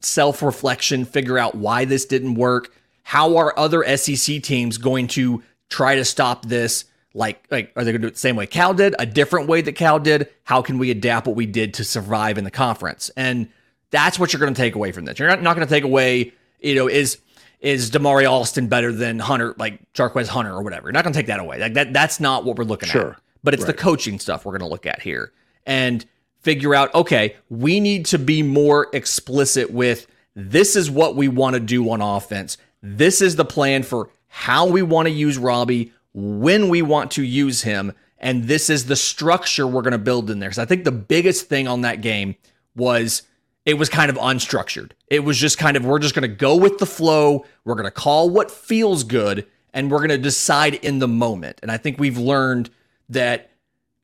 self 0.00 0.42
reflection, 0.42 1.04
figure 1.04 1.38
out 1.38 1.54
why 1.54 1.84
this 1.84 2.04
didn't 2.04 2.34
work. 2.34 2.74
How 3.04 3.36
are 3.36 3.56
other 3.58 3.84
SEC 3.96 4.42
teams 4.42 4.78
going 4.78 5.06
to 5.08 5.42
try 5.70 5.94
to 5.94 6.04
stop 6.04 6.44
this? 6.44 6.84
Like, 7.14 7.44
like 7.50 7.72
are 7.74 7.84
they 7.84 7.92
going 7.92 8.02
to 8.02 8.06
do 8.06 8.08
it 8.08 8.14
the 8.14 8.20
same 8.20 8.36
way 8.36 8.46
Cal 8.46 8.74
did, 8.74 8.94
a 8.98 9.06
different 9.06 9.48
way 9.48 9.62
that 9.62 9.72
Cal 9.72 9.98
did? 9.98 10.28
How 10.44 10.62
can 10.62 10.78
we 10.78 10.90
adapt 10.90 11.26
what 11.26 11.36
we 11.36 11.46
did 11.46 11.74
to 11.74 11.84
survive 11.84 12.38
in 12.38 12.44
the 12.44 12.50
conference? 12.50 13.10
And 13.16 13.48
that's 13.90 14.18
what 14.18 14.32
you're 14.32 14.40
going 14.40 14.54
to 14.54 14.60
take 14.60 14.74
away 14.74 14.92
from 14.92 15.06
this. 15.06 15.18
You're 15.18 15.28
not, 15.28 15.42
not 15.42 15.56
going 15.56 15.66
to 15.66 15.72
take 15.72 15.84
away, 15.84 16.32
you 16.60 16.74
know, 16.74 16.88
is 16.88 17.18
is 17.60 17.90
Damari 17.90 18.30
Alston 18.30 18.68
better 18.68 18.90
than 18.90 19.18
Hunter, 19.18 19.54
like 19.58 19.92
Jarquez 19.92 20.28
Hunter 20.28 20.52
or 20.52 20.62
whatever? 20.62 20.88
You're 20.88 20.92
not 20.92 21.04
going 21.04 21.12
to 21.12 21.18
take 21.18 21.26
that 21.26 21.40
away. 21.40 21.58
Like 21.58 21.74
that, 21.74 21.92
that's 21.92 22.18
not 22.18 22.44
what 22.44 22.56
we're 22.56 22.64
looking 22.64 22.88
sure. 22.88 23.12
at. 23.12 23.20
But 23.42 23.54
it's 23.54 23.64
right. 23.64 23.76
the 23.76 23.82
coaching 23.82 24.18
stuff 24.18 24.44
we're 24.44 24.52
going 24.52 24.68
to 24.68 24.72
look 24.72 24.86
at 24.86 25.00
here 25.00 25.32
and 25.66 26.04
figure 26.40 26.74
out. 26.74 26.94
Okay, 26.94 27.36
we 27.48 27.80
need 27.80 28.06
to 28.06 28.18
be 28.18 28.42
more 28.42 28.88
explicit 28.92 29.70
with 29.70 30.06
this 30.34 30.76
is 30.76 30.90
what 30.90 31.16
we 31.16 31.28
want 31.28 31.54
to 31.54 31.60
do 31.60 31.90
on 31.90 32.00
offense. 32.00 32.56
This 32.82 33.20
is 33.20 33.36
the 33.36 33.44
plan 33.44 33.82
for 33.82 34.10
how 34.30 34.66
we 34.66 34.80
want 34.80 35.06
to 35.06 35.12
use 35.12 35.36
Robby, 35.36 35.92
when 36.14 36.68
we 36.68 36.82
want 36.82 37.10
to 37.12 37.22
use 37.22 37.62
him, 37.62 37.92
and 38.18 38.44
this 38.44 38.70
is 38.70 38.86
the 38.86 38.96
structure 38.96 39.66
we're 39.66 39.82
going 39.82 39.92
to 39.92 39.98
build 39.98 40.30
in 40.30 40.38
there. 40.38 40.48
Because 40.48 40.58
I 40.58 40.64
think 40.64 40.84
the 40.84 40.92
biggest 40.92 41.48
thing 41.48 41.66
on 41.66 41.82
that 41.82 42.00
game 42.00 42.36
was 42.76 43.22
it 43.66 43.74
was 43.74 43.88
kind 43.88 44.10
of 44.10 44.16
unstructured. 44.16 44.92
It 45.08 45.24
was 45.24 45.36
just 45.36 45.58
kind 45.58 45.76
of, 45.76 45.84
we're 45.84 45.98
just 45.98 46.14
going 46.14 46.28
to 46.28 46.34
go 46.34 46.56
with 46.56 46.78
the 46.78 46.86
flow. 46.86 47.44
We're 47.64 47.74
going 47.74 47.84
to 47.84 47.90
call 47.90 48.30
what 48.30 48.50
feels 48.50 49.04
good 49.04 49.46
and 49.72 49.90
we're 49.90 49.98
going 49.98 50.10
to 50.10 50.18
decide 50.18 50.74
in 50.74 50.98
the 50.98 51.08
moment. 51.08 51.58
And 51.62 51.70
I 51.70 51.76
think 51.76 51.98
we've 51.98 52.18
learned 52.18 52.70
that 53.08 53.50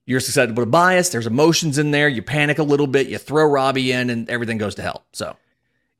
you're 0.06 0.20
susceptible 0.20 0.62
to 0.62 0.70
bias. 0.70 1.08
There's 1.08 1.26
emotions 1.26 1.78
in 1.78 1.90
there. 1.90 2.08
You 2.08 2.22
panic 2.22 2.58
a 2.58 2.62
little 2.62 2.86
bit. 2.86 3.08
You 3.08 3.18
throw 3.18 3.46
Robby 3.46 3.92
in 3.92 4.10
and 4.10 4.28
everything 4.30 4.58
goes 4.58 4.74
to 4.76 4.82
hell. 4.82 5.04
So, 5.12 5.36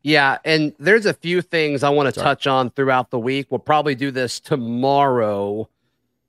yeah. 0.07 0.38
And 0.45 0.73
there's 0.79 1.05
a 1.05 1.12
few 1.12 1.42
things 1.42 1.83
I 1.83 1.88
want 1.88 2.14
to 2.14 2.21
touch 2.21 2.47
on 2.47 2.71
throughout 2.71 3.11
the 3.11 3.19
week. 3.19 3.49
We'll 3.51 3.59
probably 3.59 3.97
do 3.97 4.12
this 4.12 4.38
tomorrow 4.38 5.69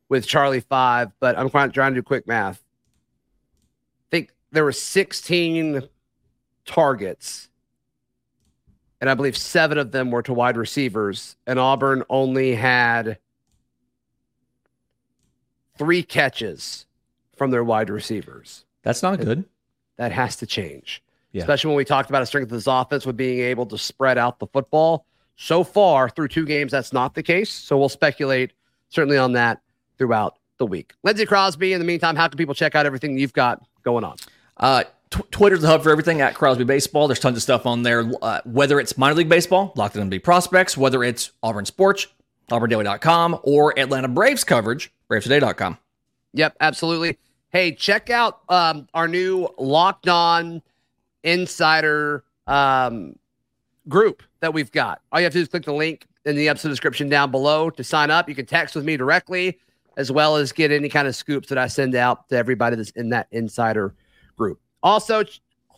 with 0.10 0.26
Charlie 0.26 0.62
Five, 0.62 1.12
but 1.20 1.38
I'm 1.38 1.52
trying 1.52 1.70
to 1.72 1.92
do 1.94 2.02
quick 2.02 2.26
math. 2.26 2.58
I 2.58 4.10
think 4.10 4.34
there 4.52 4.64
were 4.64 4.72
16 4.72 5.84
targets, 6.66 7.50
and 9.00 9.12
I 9.12 9.14
believe 9.14 9.38
seven 9.38 9.78
of 9.78 9.92
them 9.92 10.10
were 10.10 10.24
to 10.24 10.34
wide 10.34 10.58
receivers, 10.58 11.36
and 11.46 11.60
Auburn 11.60 12.02
only 12.10 12.56
had 12.56 13.20
three 15.78 16.02
catches 16.02 16.88
from 17.36 17.52
their 17.52 17.64
wide 17.64 17.92
receivers. 17.92 18.66
That's 18.82 19.04
not 19.04 19.20
good. 19.20 19.46
That 19.98 20.12
has 20.14 20.36
to 20.38 20.48
change. 20.48 21.04
Yeah. 21.38 21.44
Especially 21.44 21.68
when 21.70 21.78
we 21.78 21.86
talked 21.86 22.10
about 22.10 22.24
a 22.24 22.26
strength 22.26 22.46
of 22.46 22.58
this 22.58 22.66
offense 22.68 23.06
with 23.06 23.16
being 23.16 23.40
able 23.42 23.68
to 23.68 23.78
spread 23.78 24.18
out 24.18 24.40
the 24.40 24.48
football. 24.48 25.06
So 25.36 25.64
far 25.64 26.10
through 26.10 26.30
two 26.30 26.46
games, 26.46 26.72
that's 26.72 26.92
not 26.92 27.14
the 27.14 27.22
case. 27.22 27.54
So 27.54 27.78
we'll 27.78 27.90
speculate 27.90 28.54
certainly 28.90 29.20
on 29.20 29.34
that 29.34 29.62
throughout 30.00 30.40
the 30.58 30.66
week. 30.66 30.94
Lindsay 31.04 31.28
Crosby, 31.28 31.74
in 31.74 31.80
the 31.80 31.86
meantime, 31.86 32.16
how 32.16 32.28
can 32.28 32.38
people 32.38 32.56
check 32.56 32.74
out 32.74 32.88
everything 32.88 33.20
you've 33.20 33.34
got 33.34 33.64
going 33.84 34.04
on? 34.04 34.18
Uh, 34.58 34.84
Tw- 35.12 35.32
Twitter's 35.32 35.62
the 35.62 35.68
hub 35.68 35.84
for 35.84 35.92
everything 35.92 36.22
at 36.22 36.34
Crosby 36.34 36.64
Baseball. 36.64 37.08
There's 37.08 37.20
tons 37.20 37.38
of 37.38 37.44
stuff 37.44 37.68
on 37.68 37.84
there. 37.84 38.12
Uh, 38.20 38.42
whether 38.46 38.80
it's 38.80 38.98
minor 38.98 39.14
league 39.14 39.30
baseball, 39.30 39.74
locked 39.76 39.96
in 39.96 40.10
be 40.10 40.18
prospects, 40.18 40.76
whether 40.76 41.04
it's 41.04 41.32
Auburn 41.44 41.66
Sports, 41.66 42.08
auburndaily.com, 42.50 43.40
or 43.44 43.78
Atlanta 43.80 44.08
Braves 44.08 44.44
coverage, 44.44 44.92
bravestoday.com. 45.08 45.78
Yep, 46.34 46.58
absolutely. 46.60 47.20
Hey, 47.50 47.74
check 47.74 48.10
out 48.10 48.42
um, 48.50 48.88
our 48.94 49.08
new 49.08 49.48
Locked 49.58 50.10
On 50.10 50.62
Insider 51.24 52.24
um, 52.48 53.16
group 53.88 54.24
that 54.40 54.54
we've 54.54 54.72
got. 54.72 55.02
All 55.12 55.20
you 55.20 55.26
have 55.26 55.34
to 55.34 55.40
do 55.40 55.44
is 55.44 55.48
click 55.48 55.66
the 55.66 55.74
link 55.74 56.06
in 56.26 56.36
the 56.36 56.50
episode 56.50 56.70
description 56.70 57.10
down 57.10 57.32
below 57.32 57.70
to 57.70 57.84
sign 57.84 58.12
up. 58.12 58.28
You 58.28 58.36
can 58.36 58.46
text 58.46 58.76
with 58.76 58.86
me 58.86 58.98
directly, 58.98 59.60
as 59.96 60.12
well 60.12 60.36
as 60.36 60.52
get 60.52 60.72
any 60.72 60.90
kind 60.90 61.08
of 61.08 61.16
scoops 61.16 61.50
that 61.50 61.58
I 61.58 61.68
send 61.68 61.96
out 61.96 62.30
to 62.30 62.38
everybody 62.38 62.76
that's 62.76 62.92
in 62.92 63.10
that 63.10 63.28
insider 63.32 63.96
group. 64.36 64.60
Also, 64.84 65.24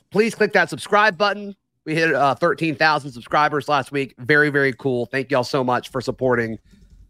please 0.09 0.35
click 0.35 0.53
that 0.53 0.69
subscribe 0.69 1.17
button. 1.17 1.55
We 1.85 1.95
hit 1.95 2.13
uh, 2.13 2.35
13,000 2.35 3.11
subscribers 3.11 3.67
last 3.67 3.91
week. 3.91 4.13
Very, 4.19 4.49
very 4.49 4.73
cool. 4.73 5.05
Thank 5.05 5.31
y'all 5.31 5.43
so 5.43 5.63
much 5.63 5.89
for 5.89 6.01
supporting 6.01 6.59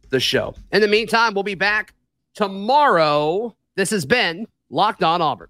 the 0.10 0.20
show. 0.20 0.54
In 0.72 0.82
the 0.82 0.88
meantime, 0.88 1.34
we'll 1.34 1.44
be 1.44 1.56
back 1.56 1.94
tomorrow. 2.34 3.56
This 3.76 3.90
has 3.90 4.06
been 4.06 4.48
Locked 4.70 5.04
On 5.04 5.22
Auburn. 5.22 5.50